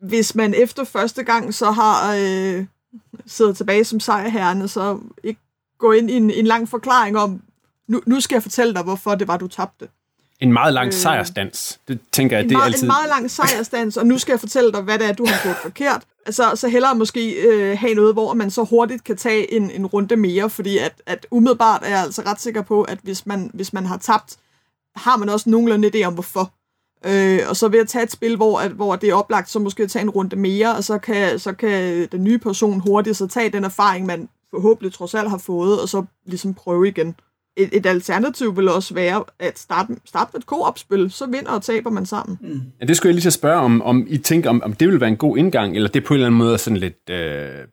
hvis 0.02 0.36
man 0.36 0.54
efter 0.54 0.84
første 0.84 1.24
gang 1.24 1.54
så 1.54 1.72
har 1.72 2.15
øh, 2.15 2.65
siddet 3.26 3.58
tilbage 3.58 3.84
som 3.84 4.00
sejrherrene, 4.00 4.67
så 4.67 5.00
ikke 5.24 5.41
gå 5.78 5.91
ind 5.91 6.12
i 6.12 6.13
en, 6.13 6.32
en 6.32 6.48
lang 6.48 6.70
forklaring 6.70 7.17
om, 7.17 7.41
nu, 7.88 8.02
nu 8.06 8.20
skal 8.20 8.36
jeg 8.36 8.43
fortælle 8.43 8.74
dig, 8.74 8.84
hvorfor 8.84 9.15
det 9.15 9.28
var, 9.28 9.38
du 9.38 9.48
tabte 9.48 9.88
en 10.39 10.54
meget 10.54 10.73
lang 10.73 10.88
øh, 10.88 10.93
sejrsdans. 10.93 11.80
Det 11.88 12.00
tænker 12.12 12.38
jeg, 12.38 12.43
en 12.43 12.50
det 12.50 12.56
er 12.56 12.60
meget, 12.60 12.67
altid... 12.67 12.84
En 12.84 12.88
meget 12.88 13.10
lang 13.10 13.32
sejrsdans, 13.32 13.97
og 13.97 14.06
nu 14.06 14.17
skal 14.17 14.34
jeg 14.34 14.39
fortælle 14.39 14.71
dig, 14.71 14.82
hvad 14.82 15.00
det 15.00 15.10
er, 15.10 15.13
du 15.13 15.26
har 15.26 15.43
gjort 15.43 15.56
forkert. 15.56 16.04
Altså, 16.26 16.52
så 16.56 16.67
hellere 16.67 16.95
måske 16.95 17.32
øh, 17.32 17.78
have 17.78 17.93
noget, 17.93 18.13
hvor 18.13 18.34
man 18.34 18.52
så 18.52 18.63
hurtigt 18.63 19.04
kan 19.04 19.17
tage 19.17 19.54
en, 19.54 19.71
en 19.71 19.86
runde 19.86 20.15
mere, 20.15 20.50
fordi 20.50 20.78
at, 20.78 21.02
at 21.06 21.28
umiddelbart 21.32 21.84
er 21.84 21.89
jeg 21.89 22.00
altså 22.00 22.21
ret 22.26 22.41
sikker 22.41 22.62
på, 22.62 22.84
at 22.84 23.00
hvis 23.04 23.26
man, 23.26 23.52
hvis 23.54 23.73
man 23.73 23.86
har 23.86 23.97
tabt, 23.97 24.38
har 24.95 25.17
man 25.17 25.30
også 25.30 25.50
nogenlunde 25.50 25.91
idé 25.95 26.04
om, 26.04 26.13
hvorfor. 26.13 26.54
Øh, 27.06 27.39
og 27.50 27.56
så 27.56 27.67
ved 27.67 27.80
at 27.80 27.88
tage 27.88 28.04
et 28.04 28.12
spil, 28.12 28.36
hvor, 28.36 28.60
at, 28.60 28.71
hvor 28.71 28.95
det 28.95 29.10
er 29.10 29.13
oplagt, 29.13 29.50
så 29.50 29.60
måske 29.60 29.88
tage 29.88 30.04
en 30.04 30.10
runde 30.10 30.36
mere, 30.36 30.76
og 30.76 30.84
så 30.84 30.97
kan, 30.97 31.39
så 31.39 31.54
kan 31.54 32.08
den 32.12 32.23
nye 32.23 32.38
person 32.38 32.80
hurtigt 32.80 33.17
så 33.17 33.28
tage 33.28 33.50
den 33.50 33.63
erfaring, 33.63 34.06
man 34.06 34.30
forhåbentlig 34.52 34.93
trods 34.93 35.13
alt 35.13 35.30
har 35.30 35.38
fået, 35.38 35.82
og 35.82 35.89
så 35.89 36.04
ligesom 36.26 36.54
prøve 36.54 36.88
igen. 36.88 37.15
Et, 37.58 37.70
et 37.72 37.86
alternativ 37.86 38.58
vil 38.58 38.70
også 38.70 38.93
være 38.93 39.24
at 39.39 39.60
starte, 39.60 39.96
starte 40.06 40.30
med 40.34 40.41
et 40.41 40.46
co-op-spil, 40.46 41.12
så 41.12 41.26
vinder 41.26 41.52
og 41.52 41.63
taber 41.63 41.89
man 41.89 42.06
sammen. 42.06 42.38
Mm. 42.41 42.62
Ja, 42.82 42.86
det 42.86 42.98
skulle 42.98 43.10
jeg 43.10 43.13
lige 43.13 43.22
til 43.22 43.30
at 43.30 43.34
spørge 43.34 43.62
om, 43.62 43.82
om 43.82 44.06
I 44.10 44.17
tænker, 44.17 44.50
om, 44.50 44.63
om 44.63 44.74
det 44.74 44.88
vil 44.88 45.00
være 45.00 45.10
en 45.10 45.17
god 45.17 45.38
indgang, 45.38 45.76
eller 45.76 45.89
det 45.89 46.04
på 46.04 46.13
en 46.13 46.15
eller 46.15 46.28
anden 46.28 46.38
måde 46.38 46.58
sådan 46.58 46.78
lidt, 46.78 47.10
øh, 47.10 47.67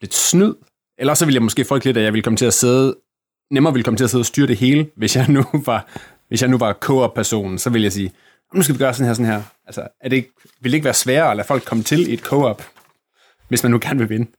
lidt 0.00 0.14
snyd. 0.14 0.54
Eller 0.98 1.14
så 1.14 1.24
vil 1.24 1.32
jeg 1.32 1.42
måske 1.42 1.64
frygte 1.64 1.86
lidt, 1.86 1.96
at 1.96 2.04
jeg 2.04 2.12
vil 2.12 2.22
komme 2.22 2.36
til 2.36 2.46
at 2.46 2.54
sidde, 2.54 2.96
nemmere 3.50 3.74
vil 3.74 3.84
komme 3.84 3.96
til 3.96 4.04
at 4.04 4.10
sidde 4.10 4.22
og 4.22 4.26
styre 4.26 4.46
det 4.46 4.56
hele, 4.56 4.90
hvis 4.96 5.16
jeg 5.16 5.28
nu 5.28 5.44
var, 5.66 5.88
hvis 6.28 6.42
jeg 6.42 6.50
nu 6.50 6.58
var 6.58 6.72
co-op-personen, 6.72 7.58
så 7.58 7.70
vil 7.70 7.82
jeg 7.82 7.92
sige, 7.92 8.12
nu 8.54 8.62
skal 8.62 8.74
vi 8.74 8.78
gøre 8.78 8.94
sådan 8.94 9.06
her, 9.06 9.14
sådan 9.14 9.32
her. 9.32 9.42
Altså, 9.66 9.88
er 10.00 10.08
det 10.08 10.16
ikke, 10.16 10.32
vil 10.60 10.72
det 10.72 10.76
ikke 10.76 10.84
være 10.84 10.94
sværere 10.94 11.30
at 11.30 11.36
lade 11.36 11.46
folk 11.46 11.64
komme 11.64 11.84
til 11.84 12.10
i 12.10 12.14
et 12.14 12.20
co-op, 12.20 12.62
hvis 13.48 13.62
man 13.62 13.72
nu 13.72 13.78
gerne 13.82 13.98
vil 13.98 14.08
vinde? 14.08 14.30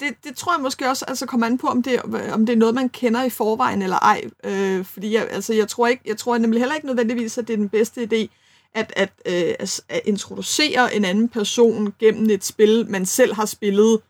Det, 0.00 0.14
det 0.24 0.36
tror 0.36 0.54
jeg 0.54 0.62
måske 0.62 0.88
også 0.88 1.04
altså 1.08 1.26
kommer 1.26 1.46
an 1.46 1.58
på, 1.58 1.66
om 1.66 1.82
det, 1.82 2.02
om 2.32 2.46
det 2.46 2.52
er 2.52 2.56
noget, 2.56 2.74
man 2.74 2.88
kender 2.88 3.22
i 3.22 3.30
forvejen 3.30 3.82
eller 3.82 3.96
ej. 3.96 4.22
Øh, 4.44 4.84
fordi 4.84 5.14
jeg, 5.14 5.28
altså, 5.30 5.54
jeg, 5.54 5.68
tror 5.68 5.86
ikke, 5.86 6.02
jeg 6.06 6.16
tror 6.16 6.38
nemlig 6.38 6.60
heller 6.60 6.74
ikke 6.74 6.86
nødvendigvis, 6.86 7.38
at 7.38 7.48
det 7.48 7.52
er 7.52 7.56
den 7.56 7.68
bedste 7.68 8.02
idé, 8.12 8.26
at, 8.74 8.92
at, 8.96 9.12
øh, 9.26 9.54
at, 9.58 9.80
at 9.88 10.00
introducere 10.04 10.94
en 10.94 11.04
anden 11.04 11.28
person 11.28 11.94
gennem 11.98 12.30
et 12.30 12.44
spil, 12.44 12.86
man 12.88 13.06
selv 13.06 13.34
har 13.34 13.46
spillet 13.46 14.00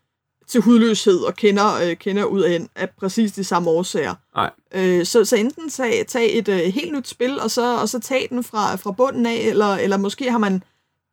til 0.47 0.61
hudløshed 0.61 1.19
og 1.19 1.35
kender, 1.35 1.75
øh, 1.83 1.95
kender 1.95 2.23
ud 2.23 2.41
af, 2.41 2.67
af 2.75 2.89
præcis 2.89 3.31
de 3.31 3.43
samme 3.43 3.69
årsager. 3.69 4.15
Nej. 4.35 4.51
Øh, 4.73 5.05
så, 5.05 5.25
så 5.25 5.35
enten 5.35 5.69
tag, 5.69 6.05
tag 6.07 6.37
et 6.37 6.47
øh, 6.47 6.59
helt 6.59 6.93
nyt 6.93 7.07
spil, 7.07 7.39
og 7.39 7.51
så, 7.51 7.77
og 7.77 7.89
så 7.89 7.99
tag 7.99 8.27
den 8.29 8.43
fra, 8.43 8.75
fra 8.75 8.91
bunden 8.91 9.25
af, 9.25 9.35
eller, 9.35 9.75
eller 9.75 9.97
måske 9.97 10.31
har 10.31 10.37
man 10.37 10.63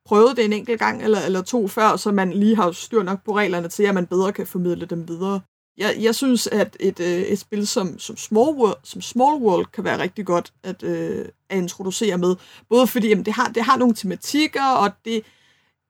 prøvet 0.07 0.37
det 0.37 0.45
en 0.45 0.53
enkelt 0.53 0.79
gang 0.79 1.03
eller, 1.03 1.21
eller 1.21 1.43
to 1.43 1.69
før, 1.69 1.97
så 1.97 2.13
man 2.13 2.33
lige 2.33 2.57
har 2.57 2.73
styr 2.73 3.03
nok 3.03 3.25
på 3.25 3.37
reglerne 3.37 3.69
til, 3.69 3.83
at 3.83 3.95
man 3.95 4.07
bedre 4.07 4.33
kan 4.33 4.47
formidle 4.47 4.87
dem 4.87 5.09
videre. 5.09 5.41
Jeg, 5.79 5.97
jeg 6.01 6.15
synes, 6.15 6.47
at 6.47 6.77
et, 6.81 7.01
øh, 7.01 7.07
et 7.07 7.39
spil 7.39 7.67
som, 7.67 7.99
som, 7.99 8.17
Small 8.17 8.57
World, 8.57 8.77
som 8.85 9.01
Small 9.01 9.43
World 9.43 9.67
kan 9.67 9.85
være 9.85 9.99
rigtig 9.99 10.27
godt 10.27 10.53
at, 10.63 10.83
øh, 10.83 11.25
at 11.51 11.59
introducere 11.59 12.19
med. 12.19 12.37
Både 12.69 12.87
fordi 12.87 13.09
jamen, 13.09 13.25
det, 13.25 13.33
har, 13.33 13.49
det 13.49 13.63
har 13.63 13.77
nogle 13.77 13.95
tematikker, 13.95 14.65
og 14.65 14.91
det, 15.05 15.23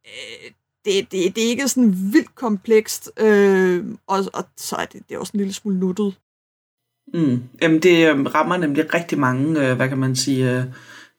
øh, 0.06 0.50
det, 0.84 1.12
det, 1.12 1.36
det 1.36 1.44
er 1.44 1.48
ikke 1.48 1.68
sådan 1.68 2.12
vildt 2.12 2.34
komplekst, 2.34 3.10
øh, 3.20 3.84
og, 4.06 4.24
og 4.34 4.44
så 4.56 4.76
er 4.76 4.84
det, 4.84 5.02
det 5.08 5.14
er 5.14 5.18
også 5.18 5.32
en 5.34 5.38
lille 5.38 5.52
smule 5.52 5.78
nuttet. 5.78 6.14
Mm. 7.14 7.42
Jamen, 7.62 7.82
det 7.82 8.08
øh, 8.08 8.24
rammer 8.34 8.56
nemlig 8.56 8.94
rigtig 8.94 9.18
mange, 9.18 9.68
øh, 9.68 9.76
hvad 9.76 9.88
kan 9.88 9.98
man 9.98 10.16
sige, 10.16 10.58
øh, 10.58 10.64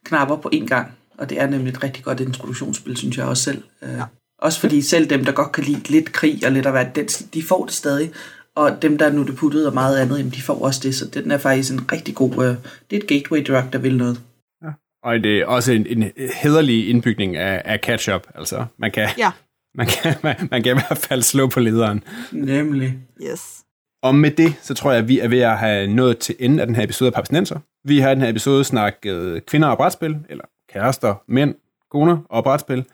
knapper 0.05 0.35
på 0.35 0.49
én 0.53 0.65
gang. 0.65 0.91
Og 1.17 1.29
det 1.29 1.41
er 1.41 1.47
nemlig 1.47 1.71
et 1.71 1.83
rigtig 1.83 2.03
godt 2.03 2.19
introduktionsspil, 2.19 2.97
synes 2.97 3.17
jeg 3.17 3.25
også 3.25 3.43
selv. 3.43 3.63
Øh, 3.81 3.89
ja. 3.89 4.03
Også 4.41 4.59
fordi 4.59 4.81
selv 4.81 5.09
dem, 5.09 5.25
der 5.25 5.31
godt 5.31 5.51
kan 5.51 5.63
lide 5.63 5.87
lidt 5.87 6.11
krig 6.11 6.45
og 6.45 6.51
lidt 6.51 6.65
at 6.65 6.73
være 6.73 6.91
den, 6.95 7.05
de 7.05 7.43
får 7.43 7.65
det 7.65 7.73
stadig. 7.73 8.11
Og 8.55 8.81
dem, 8.81 8.97
der 8.97 9.05
er 9.05 9.11
nu 9.11 9.23
det 9.23 9.35
puttet 9.35 9.67
og 9.67 9.73
meget 9.73 9.97
andet, 9.97 10.17
jamen, 10.17 10.31
de 10.31 10.41
får 10.41 10.63
også 10.63 10.79
det. 10.83 10.95
Så 10.95 11.05
den 11.05 11.31
er 11.31 11.37
faktisk 11.37 11.73
en 11.73 11.91
rigtig 11.91 12.15
god... 12.15 12.31
Øh, 12.31 12.55
det 12.89 12.97
er 12.97 13.01
et 13.01 13.07
gateway 13.07 13.45
drug, 13.47 13.73
der 13.73 13.79
vil 13.79 13.97
noget. 13.97 14.21
Ja. 14.63 14.69
Og 15.03 15.23
det 15.23 15.39
er 15.39 15.45
også 15.45 15.71
en, 15.71 15.87
en 15.87 16.11
hederlig 16.43 16.89
indbygning 16.89 17.35
af, 17.35 17.61
af 17.65 17.79
catch-up. 17.83 18.27
Altså, 18.35 18.65
man 18.77 18.91
kan, 18.91 19.09
ja. 19.17 19.31
man, 19.75 19.87
kan, 19.87 20.15
man, 20.23 20.47
man 20.51 20.63
kan 20.63 20.77
i 20.77 20.79
hvert 20.79 20.97
fald 20.97 21.21
slå 21.21 21.47
på 21.47 21.59
lederen. 21.59 22.03
Nemlig. 22.31 22.97
Yes. 23.31 23.63
Og 24.03 24.15
med 24.15 24.31
det, 24.31 24.55
så 24.61 24.73
tror 24.73 24.91
jeg, 24.91 24.99
at 24.99 25.07
vi 25.07 25.19
er 25.19 25.27
ved 25.27 25.39
at 25.39 25.57
have 25.57 25.87
nået 25.87 26.17
til 26.17 26.35
enden 26.39 26.59
af 26.59 26.67
den 26.67 26.75
her 26.75 26.83
episode 26.83 27.07
af 27.07 27.13
Papsnenser. 27.13 27.59
Vi 27.87 27.99
har 27.99 28.11
i 28.11 28.15
den 28.15 28.21
her 28.21 28.29
episode 28.29 28.63
snakket 28.63 29.45
kvinder 29.45 29.67
og 29.67 29.77
brætspil, 29.77 30.17
eller 30.29 30.45
kærester, 30.73 31.15
mænd, 31.27 31.55
koner 31.91 32.17
og 32.29 32.43
brætspil. 32.43 32.85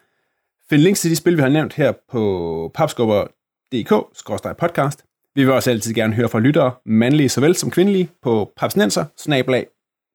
Find 0.70 0.82
links 0.82 1.02
til 1.02 1.12
de 1.12 1.16
spil, 1.16 1.38
vi 1.38 1.42
har 1.42 1.50
nævnt 1.50 1.74
her 1.74 1.94
på 2.12 2.72
papskubber.dk-podcast. 2.74 5.06
Vi 5.36 5.46
vil 5.46 5.54
også 5.54 5.72
altid 5.72 5.94
gerne 5.94 6.14
høre 6.14 6.30
fra 6.30 6.40
lyttere, 6.40 6.72
mandlige 6.86 7.30
såvel 7.30 7.56
som 7.56 7.72
kvindelige, 7.72 8.10
på 8.22 8.52
papsnenser 8.58 9.06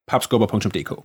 papskubber.dk. 0.08 1.02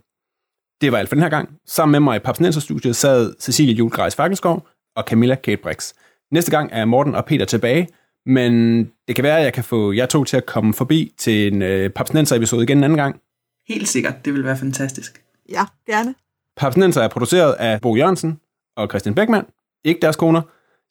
Det 0.80 0.92
var 0.92 0.98
alt 0.98 1.08
for 1.08 1.14
den 1.14 1.22
her 1.22 1.30
gang. 1.30 1.58
Sammen 1.66 1.92
med 1.92 2.00
mig 2.00 2.16
i 2.16 2.18
Papsnenser-studiet 2.18 2.96
sad 2.96 3.34
Cecilie 3.40 3.74
Julgrejs 3.74 4.16
Fakkelskov 4.16 4.68
og 4.96 5.04
Camilla 5.04 5.34
Kate 5.34 5.62
Brix. 5.62 5.92
Næste 6.32 6.50
gang 6.50 6.70
er 6.72 6.84
Morten 6.84 7.14
og 7.14 7.24
Peter 7.24 7.44
tilbage, 7.44 7.88
men 8.26 8.84
det 9.08 9.16
kan 9.16 9.24
være, 9.24 9.38
at 9.38 9.44
jeg 9.44 9.52
kan 9.52 9.64
få 9.64 9.92
jer 9.92 10.06
to 10.06 10.24
til 10.24 10.36
at 10.36 10.46
komme 10.46 10.74
forbi 10.74 11.12
til 11.18 11.52
en 11.52 11.62
øh, 11.62 11.90
Papsnenser-episode 11.90 12.62
igen 12.62 12.78
en 12.78 12.84
anden 12.84 12.98
gang. 12.98 13.20
Helt 13.68 13.88
sikkert. 13.88 14.24
Det 14.24 14.32
vil 14.32 14.44
være 14.44 14.56
fantastisk. 14.56 15.22
Ja, 15.48 15.64
gerne. 15.86 16.14
Papsnenser 16.60 17.02
er 17.02 17.08
produceret 17.08 17.52
af 17.52 17.80
Bo 17.80 17.96
Jørgensen 17.96 18.40
og 18.76 18.88
Christian 18.88 19.14
Beckmann, 19.14 19.46
ikke 19.84 20.00
deres 20.00 20.16
koner. 20.16 20.42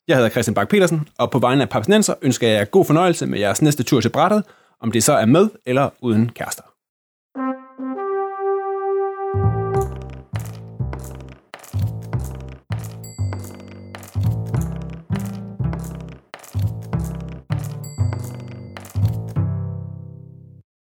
Jeg 0.08 0.16
hedder 0.16 0.30
Christian 0.30 0.54
Bak 0.54 0.68
petersen 0.68 1.08
og 1.18 1.30
på 1.30 1.38
vegne 1.38 1.62
af 1.62 1.68
Papsnenser 1.68 2.14
ønsker 2.22 2.48
jeg 2.48 2.58
jer 2.58 2.64
god 2.64 2.84
fornøjelse 2.84 3.26
med 3.26 3.38
jeres 3.38 3.62
næste 3.62 3.82
tur 3.82 4.00
til 4.00 4.08
brættet, 4.08 4.44
om 4.80 4.92
det 4.92 5.02
så 5.04 5.12
er 5.12 5.26
med 5.26 5.48
eller 5.66 5.90
uden 6.00 6.28
kærester. 6.28 6.62